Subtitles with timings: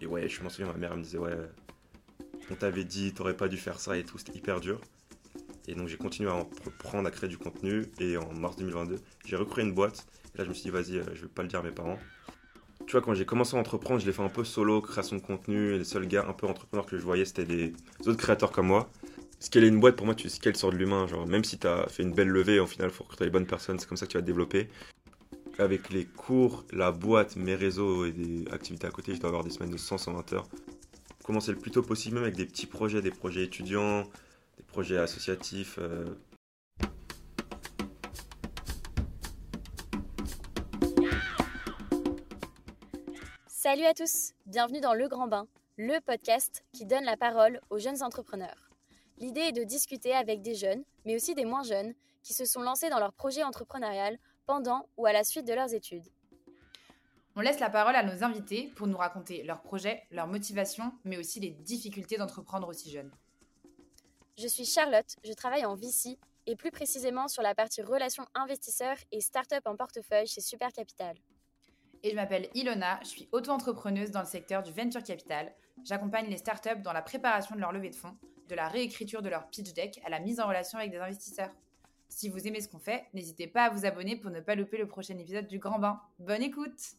[0.00, 1.36] et ouais, je m'en souviens, ma mère me disait, ouais,
[2.50, 4.80] on t'avait dit, t'aurais pas dû faire ça et tout, c'était hyper dur.
[5.68, 7.86] Et donc j'ai continué à entreprendre, à créer du contenu.
[7.98, 10.06] Et en mars 2022, j'ai recréé une boîte.
[10.34, 11.70] Et là, je me suis dit, vas-y, euh, je vais pas le dire à mes
[11.70, 11.98] parents.
[12.86, 15.22] Tu vois, quand j'ai commencé à entreprendre, je l'ai fait un peu solo, création de
[15.22, 15.74] contenu.
[15.74, 17.72] Et les seuls gars un peu entrepreneurs que je voyais, c'était des
[18.06, 18.90] autres créateurs comme moi.
[19.40, 21.06] Est une boîte, pour moi, tu qu'elle sort de l'humain.
[21.06, 23.46] Genre, même si tu as fait une belle levée, au final, faut recruter les bonnes
[23.46, 23.78] personnes.
[23.78, 24.68] C'est comme ça que tu vas te développer.
[25.58, 29.42] Avec les cours, la boîte, mes réseaux et des activités à côté, je dois avoir
[29.42, 30.48] des semaines de 100-120 heures.
[31.24, 34.02] Commencer le plus tôt possible, même avec des petits projets, des projets étudiants,
[34.58, 35.78] des projets associatifs.
[35.78, 36.14] Euh.
[43.46, 45.48] Salut à tous, bienvenue dans Le Grand Bain,
[45.78, 48.70] le podcast qui donne la parole aux jeunes entrepreneurs.
[49.16, 52.60] L'idée est de discuter avec des jeunes, mais aussi des moins jeunes, qui se sont
[52.60, 56.06] lancés dans leur projet entrepreneurial pendant ou à la suite de leurs études.
[57.34, 61.18] On laisse la parole à nos invités pour nous raconter leurs projets, leurs motivations, mais
[61.18, 63.12] aussi les difficultés d'entreprendre aussi jeunes.
[64.38, 68.96] Je suis Charlotte, je travaille en VC et plus précisément sur la partie relations investisseurs
[69.12, 71.16] et start-up en portefeuille chez Super Capital.
[72.02, 75.52] Et je m'appelle Ilona, je suis auto-entrepreneuse dans le secteur du venture capital.
[75.84, 78.16] J'accompagne les startups dans la préparation de leur levée de fonds,
[78.48, 81.50] de la réécriture de leur pitch deck à la mise en relation avec des investisseurs.
[82.08, 84.78] Si vous aimez ce qu'on fait, n'hésitez pas à vous abonner pour ne pas louper
[84.78, 86.00] le prochain épisode du Grand Bain.
[86.18, 86.96] Bonne écoute!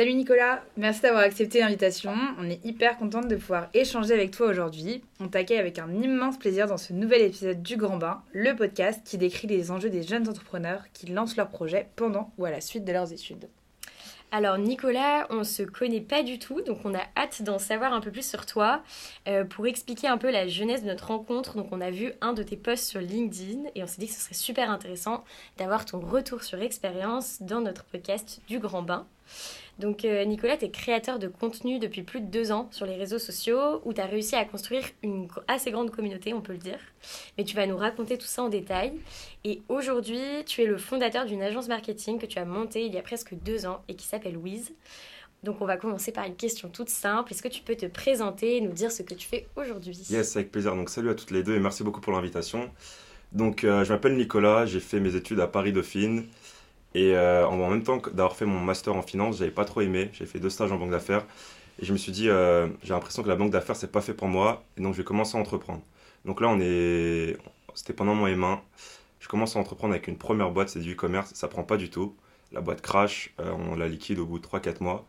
[0.00, 2.14] Salut Nicolas, merci d'avoir accepté l'invitation.
[2.38, 5.04] On est hyper contente de pouvoir échanger avec toi aujourd'hui.
[5.20, 9.02] On t'accueille avec un immense plaisir dans ce nouvel épisode du Grand Bain, le podcast
[9.04, 12.62] qui décrit les enjeux des jeunes entrepreneurs qui lancent leurs projets pendant ou à la
[12.62, 13.50] suite de leurs études.
[14.32, 18.00] Alors Nicolas, on se connaît pas du tout, donc on a hâte d'en savoir un
[18.00, 18.80] peu plus sur toi
[19.26, 21.56] euh, pour expliquer un peu la jeunesse de notre rencontre.
[21.56, 24.12] Donc on a vu un de tes posts sur LinkedIn et on s'est dit que
[24.12, 25.24] ce serait super intéressant
[25.58, 29.08] d'avoir ton retour sur expérience dans notre podcast du Grand Bain.
[29.80, 32.96] Donc euh, Nicolas, tu es créateur de contenu depuis plus de deux ans sur les
[32.96, 36.58] réseaux sociaux où tu as réussi à construire une assez grande communauté, on peut le
[36.58, 36.78] dire.
[37.38, 38.92] Mais tu vas nous raconter tout ça en détail.
[39.44, 42.98] Et aujourd'hui, tu es le fondateur d'une agence marketing que tu as montée il y
[42.98, 44.72] a presque deux ans et qui s'appelle Wiz.
[45.42, 47.32] Donc on va commencer par une question toute simple.
[47.32, 49.98] Est-ce que tu peux te présenter et nous dire ce que tu fais aujourd'hui?
[50.10, 50.76] Yes, avec plaisir.
[50.76, 52.70] Donc salut à toutes les deux et merci beaucoup pour l'invitation.
[53.32, 56.26] Donc euh, je m'appelle Nicolas, j'ai fait mes études à Paris Dauphine.
[56.94, 60.10] Et euh, en même temps d'avoir fait mon master en finance, j'avais pas trop aimé.
[60.12, 61.26] J'ai fait deux stages en banque d'affaires.
[61.80, 64.14] Et je me suis dit, euh, j'ai l'impression que la banque d'affaires, c'est pas fait
[64.14, 64.64] pour moi.
[64.76, 65.82] Et donc, je vais commencer à entreprendre.
[66.24, 67.36] Donc là, on est.
[67.74, 68.60] C'était pendant mon M1.
[69.20, 71.32] Je commence à entreprendre avec une première boîte, c'est du e-commerce.
[71.34, 72.16] Ça prend pas du tout.
[72.52, 75.06] La boîte crash, euh, on la liquide au bout de 3-4 mois.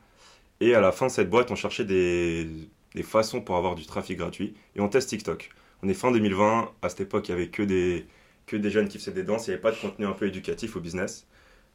[0.62, 2.48] Et à la fin de cette boîte, on cherchait des,
[2.96, 4.56] des façons pour avoir du trafic gratuit.
[4.76, 5.50] Et on teste TikTok.
[5.84, 6.72] On est fin 2020.
[6.82, 8.08] À cette époque, il y avait que des,
[8.48, 9.48] que des jeunes qui faisaient des danses.
[9.48, 11.28] Il n'y avait pas de contenu un peu éducatif au business.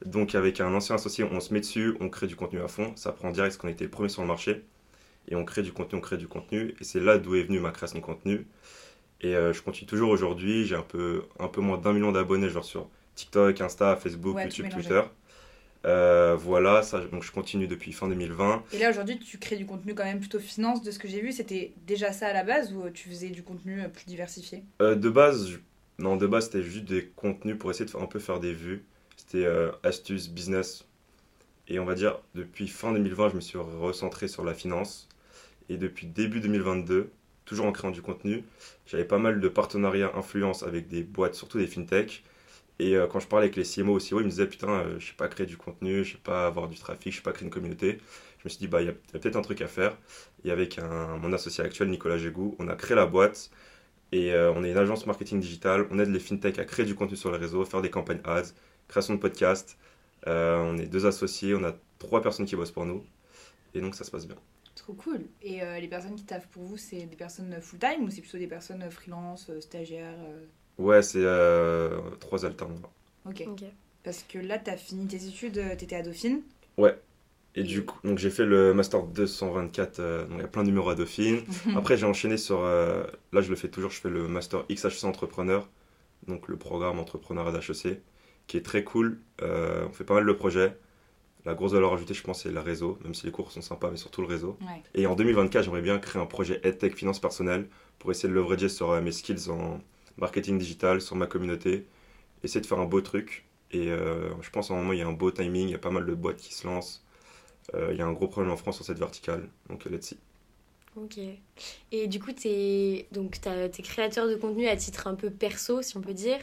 [0.05, 2.93] Donc avec un ancien associé, on se met dessus, on crée du contenu à fond.
[2.97, 4.65] Ça prend direct parce qu'on était les premiers sur le marché.
[5.29, 6.75] Et on crée du contenu, on crée du contenu.
[6.81, 8.47] Et c'est là d'où est venue ma création de contenu.
[9.23, 10.67] Et euh, je continue toujours aujourd'hui.
[10.67, 14.69] J'ai un peu, un peu moins d'un million d'abonnés genre sur TikTok, Insta, Facebook, YouTube,
[14.69, 15.03] Twitter.
[15.85, 18.65] Euh, voilà, ça, donc je continue depuis fin 2020.
[18.73, 21.21] Et là aujourd'hui, tu crées du contenu quand même plutôt finance de ce que j'ai
[21.21, 21.33] vu.
[21.33, 24.65] C'était déjà ça à la base ou tu faisais du contenu plus diversifié?
[24.81, 25.53] De base,
[25.99, 28.85] non, de base c'était juste des contenus pour essayer de un peu faire des vues.
[29.27, 30.85] C'était euh, astuce business.
[31.69, 35.09] Et on va dire, depuis fin 2020, je me suis recentré sur la finance.
[35.69, 37.11] Et depuis début 2022,
[37.45, 38.45] toujours en créant du contenu,
[38.87, 42.23] j'avais pas mal de partenariats influence avec des boîtes, surtout des fintech.
[42.79, 45.09] Et euh, quand je parlais avec les CMO aussi, ils me disaient Putain, euh, je
[45.09, 47.47] sais pas créer du contenu, je sais pas avoir du trafic, je sais pas créer
[47.47, 47.99] une communauté.
[48.39, 49.97] Je me suis dit Bah, il y a, peut-être un truc à faire.
[50.45, 50.79] Et avec
[51.21, 53.51] mon associé actuel, Nicolas Gégou, on a créé la boîte.
[54.13, 55.89] Et on est une agence marketing digital.
[55.91, 58.53] On aide les fintech à créer du contenu sur les réseaux, faire des campagnes ads,
[58.89, 59.77] création de podcast.
[60.27, 63.05] Euh, on est deux associés, on a trois personnes qui bossent pour nous.
[63.75, 64.37] Et donc ça se passe bien.
[64.75, 65.21] Trop cool.
[65.43, 68.39] Et euh, les personnes qui taffent pour vous, c'est des personnes full-time ou c'est plutôt
[68.39, 70.15] des personnes freelance, euh, stagiaires
[70.79, 71.25] Ouais, c'est
[72.21, 72.93] trois alternants.
[73.25, 73.45] Ok.
[74.05, 76.43] Parce que là, tu as fini tes études, tu étais à Dauphine.
[76.77, 76.97] Ouais.
[77.55, 80.69] Et, du coup, donc j'ai fait le master 224, donc il y a plein de
[80.69, 81.41] numéros à Dauphine.
[81.77, 82.61] Après, j'ai enchaîné sur.
[82.61, 83.07] là,
[83.41, 85.67] je le fais toujours, je fais le master XHC Entrepreneur,
[86.29, 88.03] donc le programme entrepreneur d'HEC
[88.47, 89.21] qui est très cool.
[89.43, 90.77] Euh, on fait pas mal de projets.
[91.45, 93.91] La grosse valeur ajoutée, je pense, c'est le réseau, même si les cours sont sympas,
[93.91, 94.59] mais surtout le réseau.
[94.95, 97.69] Et en 2024, j'aimerais bien créer un projet EdTech Finance Personnelle
[98.01, 99.81] pour essayer de leverager sur euh, mes skills en
[100.17, 101.87] marketing digital, sur ma communauté,
[102.43, 103.47] essayer de faire un beau truc.
[103.71, 105.75] Et euh, je pense en un moment, il y a un beau timing, il y
[105.75, 107.05] a pas mal de boîtes qui se lancent.
[107.91, 110.19] il y a un gros problème en France sur cette verticale, donc let's see.
[110.97, 111.19] Ok.
[111.93, 113.07] Et du coup, tu es,
[113.83, 116.39] créateur de contenu à titre un peu perso, si on peut dire.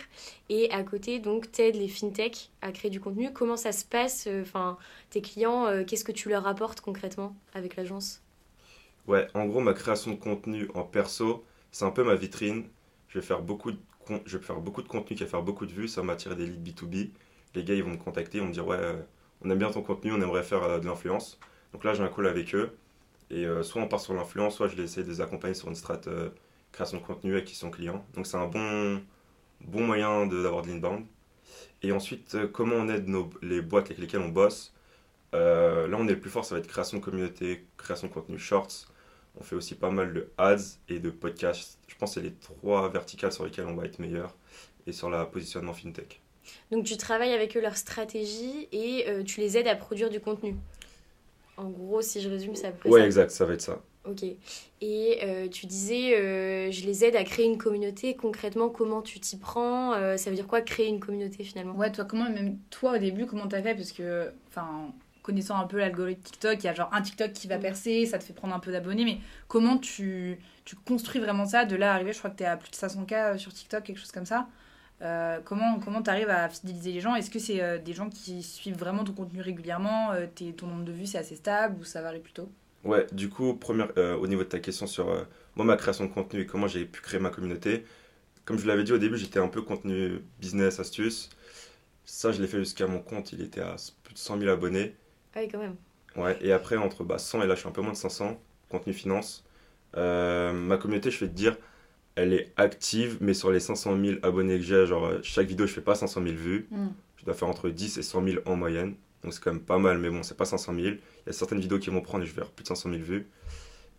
[0.49, 3.33] Et à côté, donc, t'aides les fintech à créer du contenu.
[3.33, 4.77] Comment ça se passe euh, Enfin,
[5.09, 8.21] tes clients, euh, qu'est-ce que tu leur apportes concrètement avec l'agence?
[9.07, 12.65] Ouais, en gros, ma création de contenu en perso, c'est un peu ma vitrine.
[13.07, 13.79] Je vais faire beaucoup de,
[14.25, 16.35] je vais faire beaucoup de contenu qui va faire beaucoup de vues, ça va m'attirer
[16.35, 17.09] des leads B2B.
[17.55, 19.01] Les gars, ils vont me contacter, ils vont me dire, ouais, euh,
[19.43, 21.39] on aime bien ton contenu, on aimerait faire de l'influence.
[21.73, 22.77] Donc là, j'ai un call avec eux.
[23.33, 25.69] Et euh, soit on part sur l'influence, soit je vais essayer de les accompagner sur
[25.69, 26.29] une strat euh,
[26.71, 28.05] création de contenu avec qui sont clients.
[28.15, 29.01] Donc c'est un bon,
[29.61, 31.05] bon moyen de- d'avoir de l'inbound.
[31.83, 34.73] Et ensuite, euh, comment on aide nos, les boîtes avec lesquelles on bosse?
[35.35, 38.13] Euh, Là, on est le plus fort, ça va être création de communauté, création de
[38.13, 38.87] contenu shorts.
[39.39, 40.57] On fait aussi pas mal de ads
[40.89, 41.79] et de podcasts.
[41.87, 44.35] Je pense que c'est les trois verticales sur lesquelles on va être meilleur.
[44.87, 46.21] Et sur la positionnement fintech.
[46.71, 50.55] Donc, tu travailles avec eux leur stratégie et tu les aides à produire du contenu.
[51.57, 53.05] En gros, si je résume, ça après Ouais, ça.
[53.05, 53.81] exact, ça va être ça.
[54.05, 54.23] Ok.
[54.81, 58.15] Et euh, tu disais, euh, je les aide à créer une communauté.
[58.15, 61.75] Concrètement, comment tu t'y prends Euh, Ça veut dire quoi créer une communauté finalement?
[61.75, 63.75] Ouais, toi, comment, même toi au début, comment t'as fait?
[63.75, 64.91] Parce que, enfin,
[65.21, 67.61] connaissant un peu l'algorithme TikTok, il y a genre un TikTok qui va Mm.
[67.61, 71.63] percer, ça te fait prendre un peu d'abonnés, mais comment tu, tu construis vraiment ça?
[71.63, 73.99] De là à arriver, je crois que t'es à plus de 500K sur TikTok, quelque
[73.99, 74.47] chose comme ça.
[75.03, 77.15] Euh, comment comment t'arrives à fidéliser les gens?
[77.15, 80.11] Est-ce que c'est euh, des gens qui suivent vraiment ton contenu régulièrement?
[80.13, 82.49] Euh, t'es- Ton nombre de vues, c'est assez stable ou ça varie plutôt?
[82.83, 85.23] Ouais, du coup, première, euh, au niveau de ta question sur euh,
[85.55, 87.85] moi, ma création de contenu et comment j'ai pu créer ma communauté,
[88.45, 91.29] comme je l'avais dit au début, j'étais un peu contenu business, astuce.
[92.05, 94.95] Ça, je l'ai fait jusqu'à mon compte, il était à plus de 100 000 abonnés.
[95.35, 95.77] Ah oui, quand même.
[96.15, 98.39] Ouais, et après, entre bah, 100 et là, je suis un peu moins de 500,
[98.69, 99.43] contenu finance.
[99.97, 101.57] Euh, ma communauté, je vais te dire,
[102.15, 105.65] elle est active, mais sur les 500 000 abonnés que j'ai, genre, euh, chaque vidéo,
[105.65, 106.67] je fais pas 500 000 vues.
[107.17, 108.95] Je dois faire entre 10 et 100 000 en moyenne.
[109.23, 110.85] Donc c'est quand même pas mal, mais bon, c'est pas 500 000.
[110.87, 112.89] Il y a certaines vidéos qui vont prendre et je vais avoir plus de 500
[112.89, 113.27] 000 vues.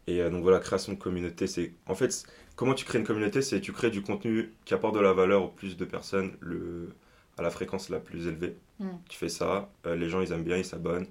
[0.07, 1.73] Et euh, donc voilà, création de communauté, c'est.
[1.87, 2.25] En fait,
[2.57, 5.45] comment tu crées une communauté C'est tu crées du contenu qui apporte de la valeur
[5.45, 6.91] au plus de personnes le...
[7.39, 8.57] à la fréquence la plus élevée.
[8.81, 8.89] Mm.
[9.09, 11.07] Tu fais ça, euh, les gens ils aiment bien, ils s'abonnent.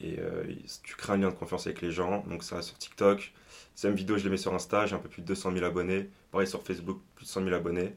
[0.00, 0.44] Et euh,
[0.82, 2.24] tu crées un lien de confiance avec les gens.
[2.28, 3.32] Donc ça sur TikTok.
[3.76, 6.08] Deuxième vidéo, je les mets sur Insta, j'ai un peu plus de 200 000 abonnés.
[6.30, 7.94] Pareil sur Facebook, plus de 100 000 abonnés.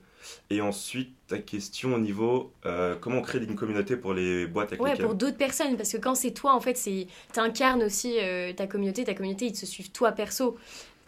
[0.49, 4.69] Et ensuite, ta question au niveau euh, comment on crée une communauté pour les boîtes
[4.69, 7.83] avec Ouais, lesquelles pour d'autres personnes, parce que quand c'est toi, en fait, c'est t'incarnes
[7.83, 9.03] aussi euh, ta communauté.
[9.03, 10.57] Ta communauté, ils te suivent toi perso.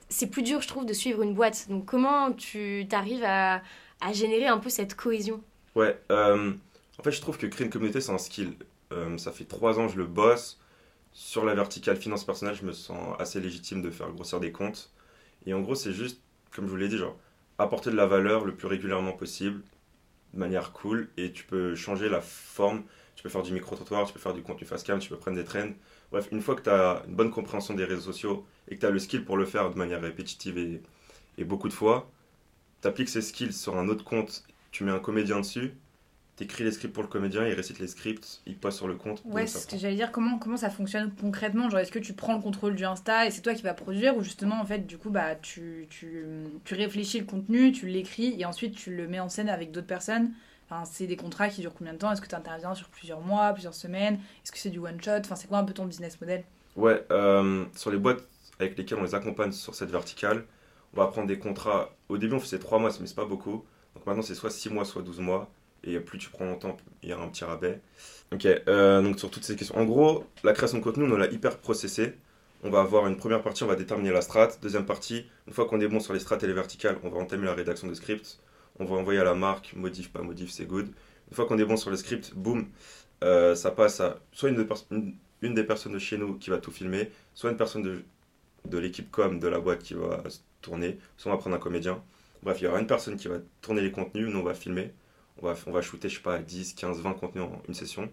[0.09, 1.67] C'est plus dur, je trouve, de suivre une boîte.
[1.69, 3.61] Donc, comment tu t'arrives à,
[4.01, 5.41] à générer un peu cette cohésion?
[5.75, 6.53] Ouais, euh,
[6.99, 8.53] en fait, je trouve que créer une communauté, c'est un skill.
[9.17, 10.59] Ça fait trois ans que je le bosse.
[11.19, 14.91] Sur la verticale finance personnelle, je me sens assez légitime de faire grossir des comptes.
[15.47, 16.21] Et en gros, c'est juste,
[16.51, 17.17] comme je vous l'ai dit, genre,
[17.57, 19.63] apporter de la valeur le plus régulièrement possible,
[20.35, 22.83] de manière cool, et tu peux changer la forme.
[23.15, 25.37] Tu peux faire du micro-trottoir, tu peux faire du contenu face cam, tu peux prendre
[25.37, 25.71] des trends.
[26.11, 28.85] Bref, une fois que tu as une bonne compréhension des réseaux sociaux et que tu
[28.85, 30.83] as le skill pour le faire de manière répétitive et,
[31.39, 32.11] et beaucoup de fois,
[32.83, 35.73] tu appliques ces skills sur un autre compte, tu mets un comédien dessus,
[36.37, 39.23] t'écris les scripts pour le comédien, il récite les scripts, il poste sur le compte.
[39.25, 40.11] Ouais, c'est ce que j'allais dire.
[40.11, 41.69] Comment, comment ça fonctionne concrètement?
[41.69, 44.15] Genre, est-ce que tu prends le contrôle du Insta et c'est toi qui vas produire
[44.15, 46.25] ou justement, en fait, du coup, bah, tu, tu,
[46.63, 49.87] tu réfléchis le contenu, tu l'écris et ensuite tu le mets en scène avec d'autres
[49.87, 50.31] personnes?
[50.69, 52.11] Enfin, c'est des contrats qui durent combien de temps?
[52.11, 54.15] Est-ce que tu interviens sur plusieurs mois, plusieurs semaines?
[54.43, 55.19] Est-ce que c'est du one shot?
[55.19, 56.43] Enfin, c'est quoi un peu ton business model?
[56.75, 58.23] Ouais, euh, sur les boîtes
[58.59, 60.45] avec lesquelles on les accompagne sur cette verticale,
[60.93, 61.89] on va prendre des contrats.
[62.09, 63.65] Au début, on faisait 3 mois, mais c'est pas beaucoup.
[63.95, 65.49] Donc maintenant, c'est soit 6 mois, soit 12 mois.
[65.83, 67.79] Et plus tu prends longtemps, il y a un petit rabais.
[68.33, 69.77] Ok, euh, donc sur toutes ces questions.
[69.77, 72.15] En gros, la création de contenu, on l'a hyper processé.
[72.63, 74.49] On va avoir une première partie, on va déterminer la strat.
[74.61, 77.19] Deuxième partie, une fois qu'on est bon sur les strats et les verticales, on va
[77.19, 78.39] entamer la rédaction de script.
[78.79, 80.87] On va envoyer à la marque, modif, pas modif, c'est good.
[81.29, 82.67] Une fois qu'on est bon sur le script, boum,
[83.23, 87.11] euh, ça passe à soit une, des personnes de chez nous qui va tout filmer,
[87.33, 88.03] soit une personne de,
[88.65, 90.23] de l'équipe com de la boîte qui va
[90.61, 92.03] tourner, soit on va prendre un comédien.
[92.43, 94.93] Bref, il y aura une personne qui va tourner les contenus, nous on va filmer.
[95.41, 98.09] On va, shooter, je sais pas, 10, 15, 20 contenus en une session.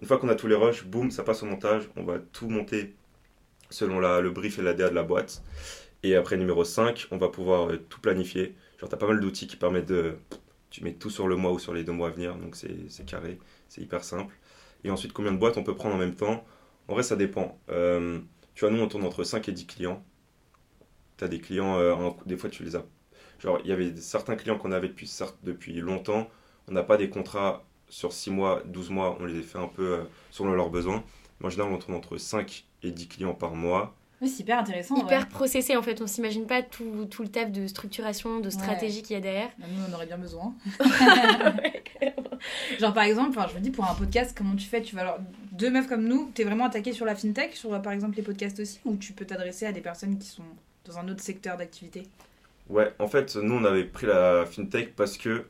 [0.00, 1.88] Une fois qu'on a tous les rushs, boum, ça passe au montage.
[1.96, 2.94] On va tout monter
[3.70, 5.42] selon la, le brief et la DA de la boîte.
[6.02, 8.54] Et après, numéro 5, on va pouvoir euh, tout planifier.
[8.78, 10.16] Genre, tu as pas mal d'outils qui permettent de.
[10.70, 13.06] Tu mets tout sur le mois ou sur les deux mois à venir, donc c'est
[13.06, 14.34] carré, c'est hyper simple.
[14.84, 16.44] Et ensuite, combien de boîtes on peut prendre en même temps?
[16.88, 17.58] En vrai, ça dépend.
[17.70, 18.20] Euh,
[18.54, 20.04] tu vois, nous, on tourne entre 5 et 10 clients.
[21.16, 22.84] Tu as des clients, euh, des fois, tu les as.
[23.40, 25.10] Genre, il y avait certains clients qu'on avait depuis,
[25.42, 26.28] depuis longtemps.
[26.68, 29.94] On n'a pas des contrats sur 6 mois, 12 mois, on les fait un peu
[29.94, 31.02] euh, selon leurs besoins.
[31.40, 33.94] Mais en général, on tourne entre 5 et 10 clients par mois.
[34.20, 34.96] Oui, c'est hyper intéressant.
[34.96, 39.02] Hyper processé en fait, on s'imagine pas tout, tout le taf de structuration, de stratégie
[39.02, 39.50] qu'il y a derrière.
[39.58, 40.54] Bah, Nous, on aurait bien besoin.
[42.80, 44.82] Genre, par exemple, enfin, je me dis, pour un podcast, comment tu fais?
[44.82, 45.18] Tu vas alors.
[45.52, 48.60] Deux meufs comme nous, t'es vraiment attaqué sur la fintech, sur par exemple les podcasts
[48.60, 50.44] aussi, ou tu peux t'adresser à des personnes qui sont
[50.84, 52.04] dans un autre secteur d'activité?
[52.68, 55.46] Ouais, en fait, nous, on avait pris la fintech parce que,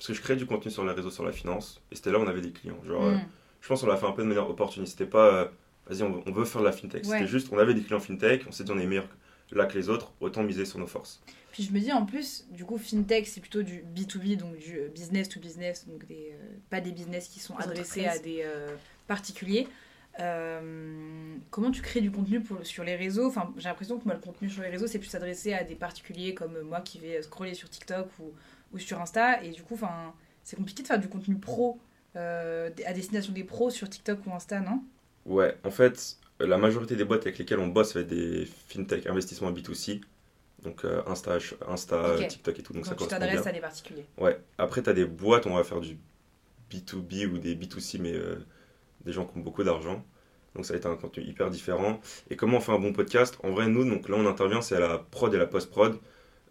[0.00, 2.18] parce que je créais du contenu sur les réseaux sur la finance, et c'était là
[2.18, 2.82] où on avait des clients.
[2.86, 3.20] Genre, euh, Mm.
[3.60, 4.92] je pense qu'on l'a fait un peu de manière opportuniste.
[4.98, 5.44] C'était pas, euh,
[5.86, 7.04] vas-y, on, veut- on veut faire de la fintech.
[7.04, 7.18] Ouais.
[7.18, 9.06] C'était juste, on avait des clients fintech, on s'est dit on est meilleur
[9.52, 11.20] là que les autres, autant miser sur nos forces.
[11.52, 14.78] Puis je me dis en plus, du coup, fintech, c'est plutôt du B2B, donc du
[14.78, 18.40] euh, business to business, donc des, euh, pas des business qui sont adressés à des
[18.44, 18.74] euh,
[19.06, 19.66] particuliers.
[20.20, 23.26] Euh, comment tu crées du contenu pour, sur les réseaux?
[23.26, 25.74] Enfin, J'ai l'impression que moi, le contenu sur les réseaux, c'est plus adressé à des
[25.74, 28.32] particuliers comme moi qui vais scroller sur TikTok ou,
[28.72, 29.42] ou sur Insta.
[29.42, 29.78] Et du coup,
[30.42, 31.80] c'est compliqué de faire du contenu pro
[32.16, 34.82] euh, à destination des pros sur TikTok ou Insta, non?
[35.26, 39.52] Ouais, en fait, la majorité des boîtes avec lesquelles on bosse, être des fintech, investissements
[39.52, 40.00] B2C.
[40.62, 42.28] Donc euh, Insta, Insta Ok.
[42.28, 44.06] TikTok et tout, donc, Donc, ça tu correspond t'adresses à des particuliers.
[44.18, 45.98] Ouais, après, tu as des boîtes, on va faire du
[46.70, 48.36] B2B ou des B2C, mais euh,
[49.04, 50.04] des gens qui ont beaucoup d'argent.
[50.54, 52.00] Donc ça va être un contenu hyper différent.
[52.30, 53.38] Et comment on fait un bon podcast?
[53.44, 55.98] En vrai, nous, donc là, on intervient, c'est à la prod et la post-prod.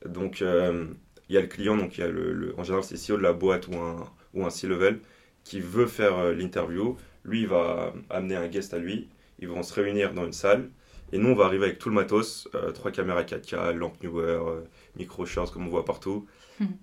[0.05, 0.88] Donc, euh,
[1.29, 3.17] il y a le client, donc il y a le, le- en général, c'est CEO
[3.17, 5.00] de la boîte ou un, ou un C-level
[5.43, 6.98] qui veut faire euh, l'interview.
[7.25, 9.09] Lui, il va amener un guest à lui.
[9.39, 10.69] Ils vont se réunir dans une salle.
[11.12, 14.24] Et nous, on va arriver avec tout le matos, euh, trois caméras 4K, lampe newer,
[14.48, 14.62] euh,
[14.95, 16.27] micro shorts comme on voit partout.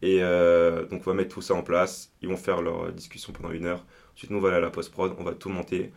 [0.02, 2.12] Et euh, donc on va mettre tout ça en place.
[2.22, 3.84] Ils vont faire leur discussion pendant une heure.
[4.14, 5.92] Ensuite, nous, on va aller à la post-prod, on va tout monter.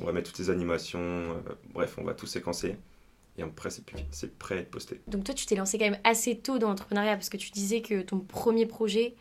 [0.00, 1.42] On va mettre toutes les animations.
[1.72, 2.76] bref, on va tout séquencer.
[3.36, 5.00] Et après, c'est c'est prêt à être posté.
[5.08, 7.82] Donc toi, tu t'es lancé quand même assez tôt dans l'entrepreneuriat parce que tu disais
[7.82, 9.14] que ton premier projet,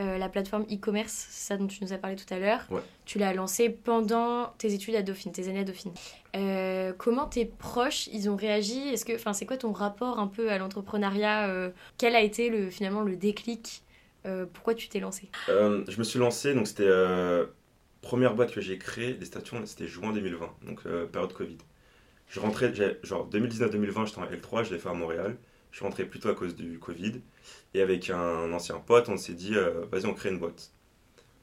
[0.00, 2.80] euh, la plateforme e-commerce, c'est ça dont tu nous as parlé tout à l'heure, Ouais.
[3.04, 5.92] tu l'as lancé pendant tes études à Dauphine, tes années à Dauphine.
[6.34, 8.78] Euh, comment tes proches, ils ont réagi?
[8.88, 12.48] Est-ce que, enfin, c'est quoi ton rapport un peu à l'entrepreneuriat euh, Quel a été
[12.48, 13.82] le finalement le déclic
[14.54, 15.28] Pourquoi tu t'es lancé?
[15.48, 16.88] Je me suis lancé, donc c'était
[18.00, 21.58] première boîte que j'ai créée, les stations, c'était juin 2020, donc période Covid.
[22.28, 25.36] Je rentrais, genre 2019-2020, j'étais en L3, je l'ai fait à Montréal.
[25.70, 27.20] Je suis rentré plutôt à cause du Covid.
[27.74, 30.72] Et avec un ancien pote, on s'est dit, euh, vas-y, on crée une boîte.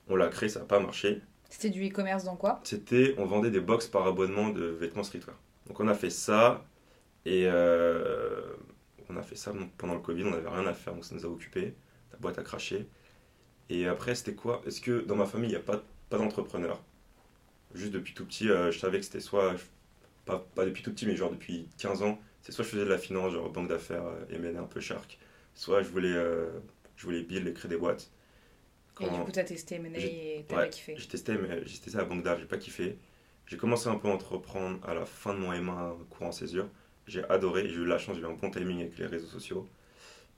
[0.08, 1.22] On l'a créée, ça n'a pas marché.
[1.50, 2.60] C'était du e-commerce dans quoi?
[2.63, 5.38] C'était, on vendait des box par abonnement de vêtements streetwear.
[5.68, 6.65] Donc on a fait ça,
[7.25, 8.42] et euh,
[9.10, 11.25] on a fait ça pendant le Covid, on n'avait rien à faire, donc ça nous
[11.25, 11.75] a occupés.
[12.12, 12.88] La boîte a craché.
[13.70, 14.62] Et après, c'était quoi?
[14.68, 16.84] Est-ce que dans ma famille, il n'y a pas, pas d'entrepreneur
[17.74, 19.56] Juste depuis tout petit, euh, je savais que c'était soit,
[20.25, 22.89] pas, pas depuis tout petit, mais genre depuis 15 ans, c'est soit je faisais de
[22.89, 25.20] la finance, genre banque d'affaires, euh, M&A un peu shark,
[25.53, 26.60] soit je voulais, euh,
[26.98, 28.12] je voulais build et créer des boîtes.
[29.00, 30.96] Et du coup, t'as testé M&A et t'as ouais, pas kiffé.
[30.98, 32.98] j'ai testé, mais j'ai testé à la banque d'art, j'ai pas kiffé.
[33.48, 36.70] J'ai commencé un peu à entreprendre à la fin de mon M1 courant césure.
[37.08, 39.70] J'ai adoré, j'ai eu la chance, j'ai eu un bon timing avec les réseaux sociaux.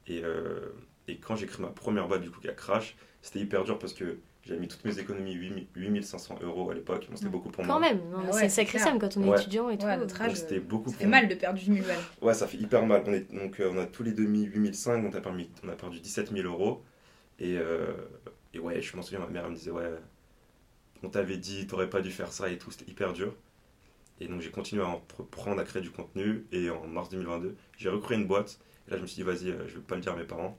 [0.07, 0.71] Et, euh,
[1.07, 3.79] et quand j'ai créé ma première boîte du coup qui a crash, c'était hyper dur
[3.79, 7.49] parce que j'avais mis toutes mes économies, 8000 8500 euros à l'époque, bon, c'était beaucoup
[7.49, 7.81] pour Quand moi.
[7.81, 8.83] même, non, Bah mais ouais, c'est clair.
[8.83, 9.39] somme quand on est Ouais.
[9.39, 9.85] étudiant et tout.
[9.85, 11.97] Ouais, notre âge, Donc c'était beaucoup Ça pour fait mal de perdre du balles.
[12.21, 13.03] Ouais, ça fait hyper mal.
[13.05, 15.49] On, est, donc, euh, on a tous les deux mis 8005, donc on a, permis,
[15.63, 16.83] on a perdu 17 000 euros.
[17.39, 17.91] Et, euh,
[18.53, 19.91] et ouais, je me souviens, ma mère elle me disait, ouais,
[21.03, 23.35] on t'avait dit, t'aurais pas dû faire ça et tout, c'était hyper dur.
[24.19, 26.45] Et donc j'ai continué à entreprendre, à créer du contenu.
[26.51, 28.59] Et en mars 2022, j'ai recréé une boîte.
[28.87, 30.23] Et là, je me suis dit, vas-y, euh, je vais pas le dire à mes
[30.23, 30.57] parents.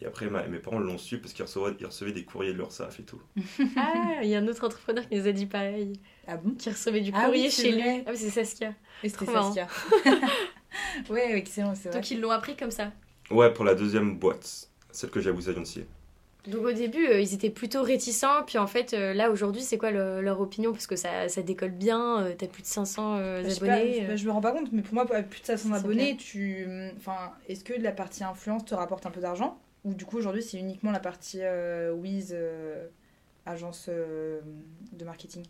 [0.00, 2.58] Et après, ma- mes parents l'ont su parce qu'ils recevaient, ils recevaient des courriers de
[2.58, 3.20] leur SAF et tout.
[3.76, 6.54] Ah, il y a un autre entrepreneur qui nous a dit pareil, Ah bon?
[6.54, 7.98] Qui recevait du Ah oui, courrier chez vrai.
[7.98, 8.04] lui.
[8.06, 8.74] Ah oui, c'est Saskia.
[9.02, 9.26] Et c'était.
[9.26, 9.66] Saskia.
[11.10, 11.98] ouais, excellent, c'est vrai.
[11.98, 12.92] Donc ils l'ont appris comme ça.
[13.30, 15.86] Ouais, pour la deuxième boîte, celle que j'ai à vous annoncier.
[16.46, 19.78] Donc au début, euh, ils étaient plutôt réticents, puis en fait, euh, là aujourd'hui, c'est
[19.78, 20.70] quoi le- leur opinion?
[20.72, 24.06] Parce que ça, ça décolle bien, euh, t'as plus de 500 euh, Je pas, abonnés.
[24.06, 26.16] bah, je me rends pas compte, mais pour moi, avec plus de 500 C'est abonnés,
[26.16, 26.66] tu.
[26.96, 29.58] Enfin, est-ce que la partie influence te rapporte un peu d'argent?
[29.86, 32.88] Ou du coup, aujourd'hui, c'est uniquement la partie euh, Wiz, euh,
[33.46, 34.40] agence euh,
[34.92, 35.44] de marketing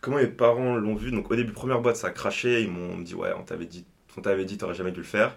[0.00, 1.10] comment mes parents l'ont vu?
[1.10, 2.62] Donc au début, première boîte, ça a craché.
[2.62, 3.84] Ils m'ont dit ouais, on t'avait dit,
[4.16, 5.36] on t'avait dit, t'aurais jamais dû le faire.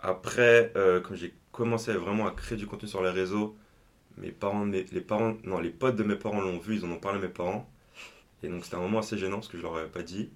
[0.00, 0.72] Après,
[1.04, 3.56] comme j'ai commencé vraiment à créer du contenu sur les réseaux,
[4.16, 6.98] mes parents, les parents, non, les potes de mes parents l'ont vu, ils en ont
[6.98, 7.70] parlé à mes parents.
[8.42, 10.30] Et donc c'était un moment assez gênant parce que je leur avais pas dit.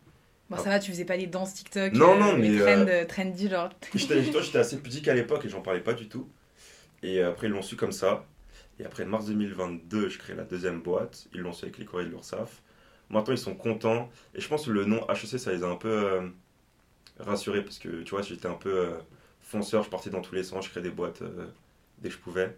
[0.50, 0.62] Bon, Ah.
[0.64, 3.02] ça va, tu faisais pas des danses TikTok, Non, euh, non, les mais, trends, euh,
[3.02, 3.70] euh, trendy, genre.
[3.94, 6.28] J'étais assez pudique à l'époque et j'en parlais pas du tout.
[7.02, 8.26] Et après, ils l'ont su comme ça.
[8.80, 11.28] Et après, mars 2022, je crée la deuxième boîte.
[11.34, 12.62] Ils l'ont su avec les courriers de l'URSSAF.
[13.10, 14.10] Maintenant, ils sont contents.
[14.34, 16.28] Et je pense que le nom HEC, ça les a un peu euh,
[17.18, 18.90] rassurés parce que tu vois, j'étais un peu euh,
[19.40, 19.84] fonceur.
[19.84, 20.64] Je partais dans tous les sens.
[20.64, 21.46] Je créais des boîtes euh,
[21.98, 22.56] dès que je pouvais.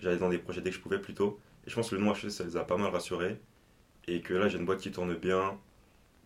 [0.00, 1.40] J'allais dans des projets dès que je pouvais plutôt.
[1.66, 3.36] Et je pense que le nom HEC, ça les a pas mal rassurés.
[4.08, 5.58] Et que là, j'ai une boîte qui tourne bien.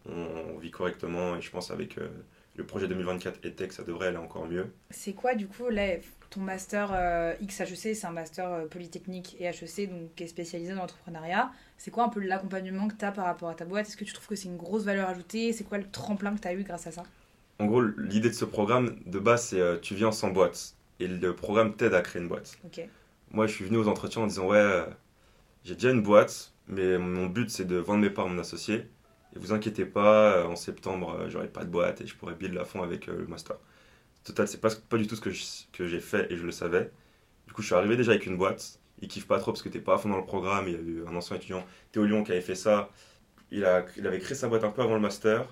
[0.07, 1.37] On, on vit correctement.
[1.37, 2.09] Et je pense avec euh,
[2.57, 4.67] le projet 2024 et Tech, ça devrait aller encore mieux.
[4.91, 5.97] C'est quoi, du coup, là,
[6.31, 10.73] ton master euh, XHEC, c'est un master euh, Polytechnique et HEC, donc qui est spécialisé
[10.73, 11.51] dans l'entrepreneuriat.
[11.77, 13.89] C'est quoi un peu l'accompagnement que tu as par rapport à ta boîte?
[13.89, 15.53] Est-ce que tu trouves que c'est une grosse valeur ajoutée?
[15.53, 17.03] C'est quoi le tremplin que tu as eu grâce à ça?
[17.59, 20.77] En gros, l'idée de ce programme, de base, c'est euh, tu viens sans boîte.
[20.99, 22.59] Et le programme t'aide à créer une boîte.
[23.31, 24.87] Moi, je suis venu aux entretiens en disant Ouais, euh,
[25.65, 28.87] j'ai déjà une boîte, mais mon but, c'est de vendre mes parts à mon associé.
[29.35, 32.35] Et vous inquiétez pas, euh, en septembre, euh, j'aurai pas de boîte et je pourrai
[32.35, 33.57] build à fond avec euh, le master.
[34.25, 36.91] Total, c'est pas, du tout ce que j'ai fait et je le savais.
[37.47, 38.81] Du coup, je suis arrivé déjà avec une boîte.
[39.01, 40.69] Il kiffe pas trop parce que t'es pas à fond dans le programme.
[40.69, 42.91] Il y a eu un ancien étudiant, Théo Lyon, qui avait fait ça.
[43.51, 45.47] Il, avait créé sa boîte un peu avant le master.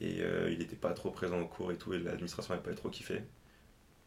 [0.00, 1.94] Et il était pas trop présent au cours et tout.
[1.94, 3.22] Et l'administration n'avait pas trop kiffé.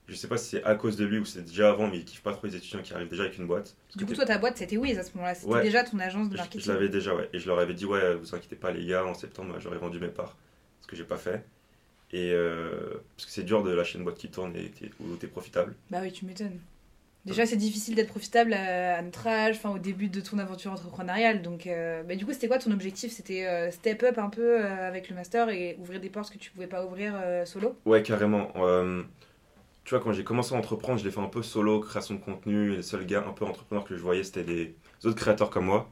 [0.07, 2.05] Je sais pas si c'est à cause de lui ou c'est déjà avant, mais il
[2.05, 3.75] kiffe pas trop les étudiants qui arrivent déjà avec une boîte.
[3.87, 5.33] Parce Du que coup, toi, ta boîte, c'était Wiz à ce moment-là.
[5.33, 5.63] C'était Ouais.
[5.63, 6.61] déjà ton agence de marketing.
[6.61, 7.27] je l'avais déjà, ouais.
[7.33, 9.99] Et je leur avais dit, ouais, vous inquiétez pas, les gars, en septembre, j'aurais vendu
[9.99, 10.37] mes parts.
[10.81, 11.43] Ce que j'ai pas fait.
[12.13, 15.25] Et euh, parce que c'est dur de lâcher une boîte qui tourne et où t'es
[15.27, 15.73] profitable.
[15.89, 16.59] Bah oui, tu m'étonnes.
[17.25, 20.71] Déjà, c'est difficile d'être profitable à, à notre âge, enfin au début de ton aventure
[20.71, 21.41] entrepreneuriale.
[21.41, 23.11] Donc, euh, bah, du coup, c'était quoi ton objectif?
[23.11, 26.51] C'était euh, step up un peu avec le master et ouvrir des portes que tu
[26.51, 27.75] pouvais pas ouvrir solo?
[27.85, 28.53] Ouais, carrément.
[29.85, 32.19] Tu vois, quand j'ai commencé à entreprendre, je l'ai fait un peu solo, création de
[32.19, 32.73] contenu.
[32.73, 34.75] Et les seuls gars un peu entrepreneurs que je voyais, c'était des
[35.05, 35.89] autres créateurs comme moi.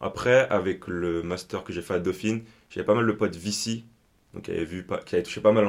[0.00, 3.84] Après, avec le master que j'ai fait à Dauphine, j'avais pas mal de potes VC,
[4.34, 5.66] donc qui avaient, vu, qui avaient touché pas mal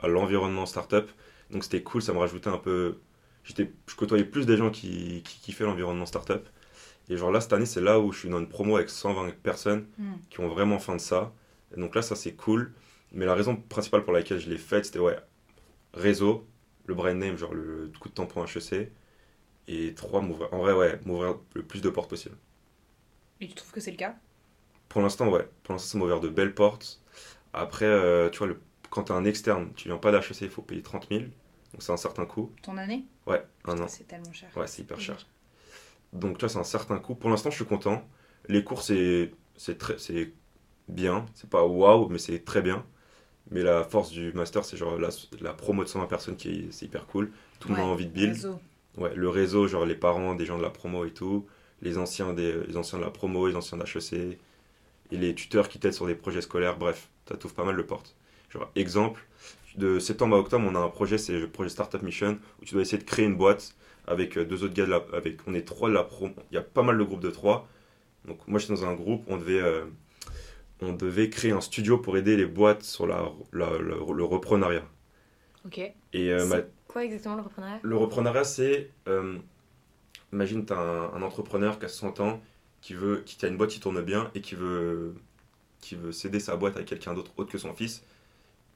[0.00, 1.10] à l'environnement startup.
[1.50, 2.98] Donc c'était cool, ça me rajoutait un peu.
[3.44, 6.48] J'étais, je côtoyais plus des gens qui, qui kiffaient l'environnement startup.
[7.10, 9.30] Et genre là, cette année, c'est là où je suis dans une promo avec 120
[9.42, 10.14] personnes Hmm.
[10.30, 11.32] qui ont vraiment faim de ça.
[11.76, 12.72] Et donc là, ça c'est cool.
[13.12, 15.18] Mais la raison principale pour laquelle je l'ai faite, c'était ouais,
[15.94, 16.46] réseau,
[16.86, 18.92] le brand name, genre le coup de tampon HEC.
[19.68, 22.36] Et trois, m'ouvrir, en vrai, ouais, m'ouvrir le plus de portes possible.
[23.40, 24.16] Et tu trouves que c'est le cas?
[24.88, 25.48] Pour l'instant, ouais.
[25.62, 27.00] Pour l'instant, ça m'a ouvert de belles portes.
[27.52, 28.60] Après, euh, tu vois, le,
[28.90, 31.30] quand t'es un externe, tu viens pas d'HEC, il faut payer 30 000.
[31.72, 32.52] Donc c'est un certain coût.
[32.62, 33.04] Ton année?
[33.26, 33.86] Ouais, un an.
[33.88, 34.50] C'est tellement cher.
[34.56, 35.26] Ouais, c'est hyper cher.
[36.12, 37.14] Donc, tu vois, c'est un certain coût.
[37.16, 38.02] Pour l'instant, je suis content.
[38.48, 40.32] Les cours, c'est c'est très c'est
[40.88, 41.26] bien.
[41.34, 42.86] C'est pas waouh, mais c'est très bien.
[43.50, 45.10] Mais la force du master, c'est genre la,
[45.40, 47.30] la promo de 120 personnes qui est, c'est hyper cool.
[47.60, 48.34] Tout le monde a envie de build.
[48.34, 48.60] Réseau.
[48.96, 51.46] Ouais, le réseau, genre les parents des gens de la promo et tout.
[51.82, 54.38] Les anciens, des, les anciens de la promo, les anciens d'HEC.
[55.10, 56.76] Et les tuteurs qui t'aident sur des projets scolaires.
[56.78, 58.16] Bref, ça t'ouvre pas mal de portes.
[58.50, 59.24] Genre, exemple,
[59.76, 62.74] de septembre à octobre, on a un projet, c'est le projet Startup Mission, où tu
[62.74, 63.74] dois essayer de créer une boîte
[64.06, 66.54] avec euh, deux autres gars de la, avec on est trois de la promo il
[66.54, 67.66] y a pas mal de groupes de trois
[68.26, 69.84] donc moi j'étais dans un groupe on devait euh,
[70.80, 74.84] on devait créer un studio pour aider les boîtes sur la, la- la- le reprenariat.
[75.64, 75.78] Ok.
[75.78, 75.94] et
[76.32, 77.80] euh, ma- quoi exactement le reprenariat?
[77.82, 79.38] Le reprenariat c'est euh,
[80.32, 82.40] imagine tu as un, un entrepreneur qui a 60 ans
[82.80, 85.14] qui veut qui a une boîte qui tourne bien et qui veut
[85.80, 88.02] qui veut céder sa boîte à quelqu'un d'autre autre que son fils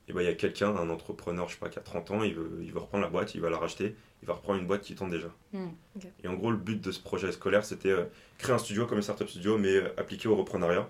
[0.09, 2.23] et ben il y a quelqu'un un entrepreneur je sais pas qui a 30 ans
[2.23, 4.67] il veut il veut reprendre la boîte il va la racheter il va reprendre une
[4.67, 5.69] boîte qui tourne déjà Hmm.
[6.25, 8.05] et en gros, le but de ce projet scolaire, c'était euh,
[8.37, 10.89] créer un studio comme un startup studio, mais euh, appliqué au reprenariat.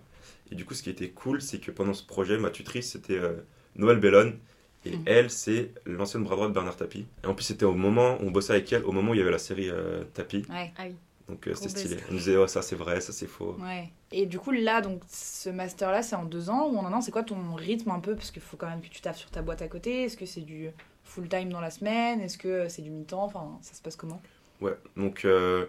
[0.51, 3.19] Et du coup, ce qui était cool, c'est que pendant ce projet, ma tutrice, c'était
[3.19, 3.35] euh,
[3.77, 4.39] Noël Bellone.
[4.85, 5.03] Et Mhm.
[5.07, 7.07] elle, c'est l'ancienne bras droit de Bernard Tapie.
[7.23, 9.21] Et en plus, c'était au moment, on bossait avec elle, au moment où il y
[9.21, 10.43] avait la série euh, Tapie.
[10.51, 10.73] Ouais.
[10.77, 10.91] Donc euh,
[11.29, 11.85] Gros c'était buzz.
[11.85, 11.97] stylé.
[12.11, 13.57] Nous disait, oh, ça c'est vrai, ça c'est faux.
[13.61, 13.91] Ouais.
[14.13, 17.01] Et du coup, là, donc, ce master-là, c'est en deux ans ou en un an?
[17.01, 18.15] C'est quoi ton rythme un peu?
[18.15, 20.05] Parce qu'il faut quand même que tu taffes sur ta boîte à côté.
[20.05, 20.71] Est-ce que c'est du
[21.05, 22.21] full-time dans la semaine?
[22.21, 23.25] Est-ce que c'est du mi-temps?
[23.25, 24.23] Enfin, ça se passe comment?
[24.61, 25.67] Ouais, donc, euh,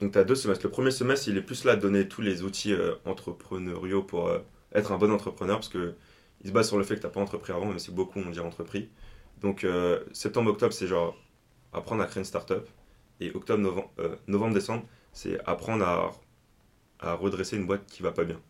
[0.00, 0.64] donc tu as deux semestres.
[0.64, 4.28] Le premier semestre, il est plus là à donner tous les outils euh, entrepreneuriaux pour
[4.28, 4.38] euh,
[4.74, 5.94] être un bon entrepreneur, parce que
[6.40, 8.20] il se base sur le fait que tu n'as pas entrepris avant, même si beaucoup
[8.20, 8.88] ont déjà entrepris.
[9.40, 11.16] Donc, euh, septembre-octobre, c'est genre
[11.72, 12.68] apprendre à créer une startup.
[13.20, 13.90] Et octobre-novembre,
[14.28, 16.12] novembre-décembre, c'est apprendre à,
[17.00, 18.40] à redresser une boîte qui va pas bien.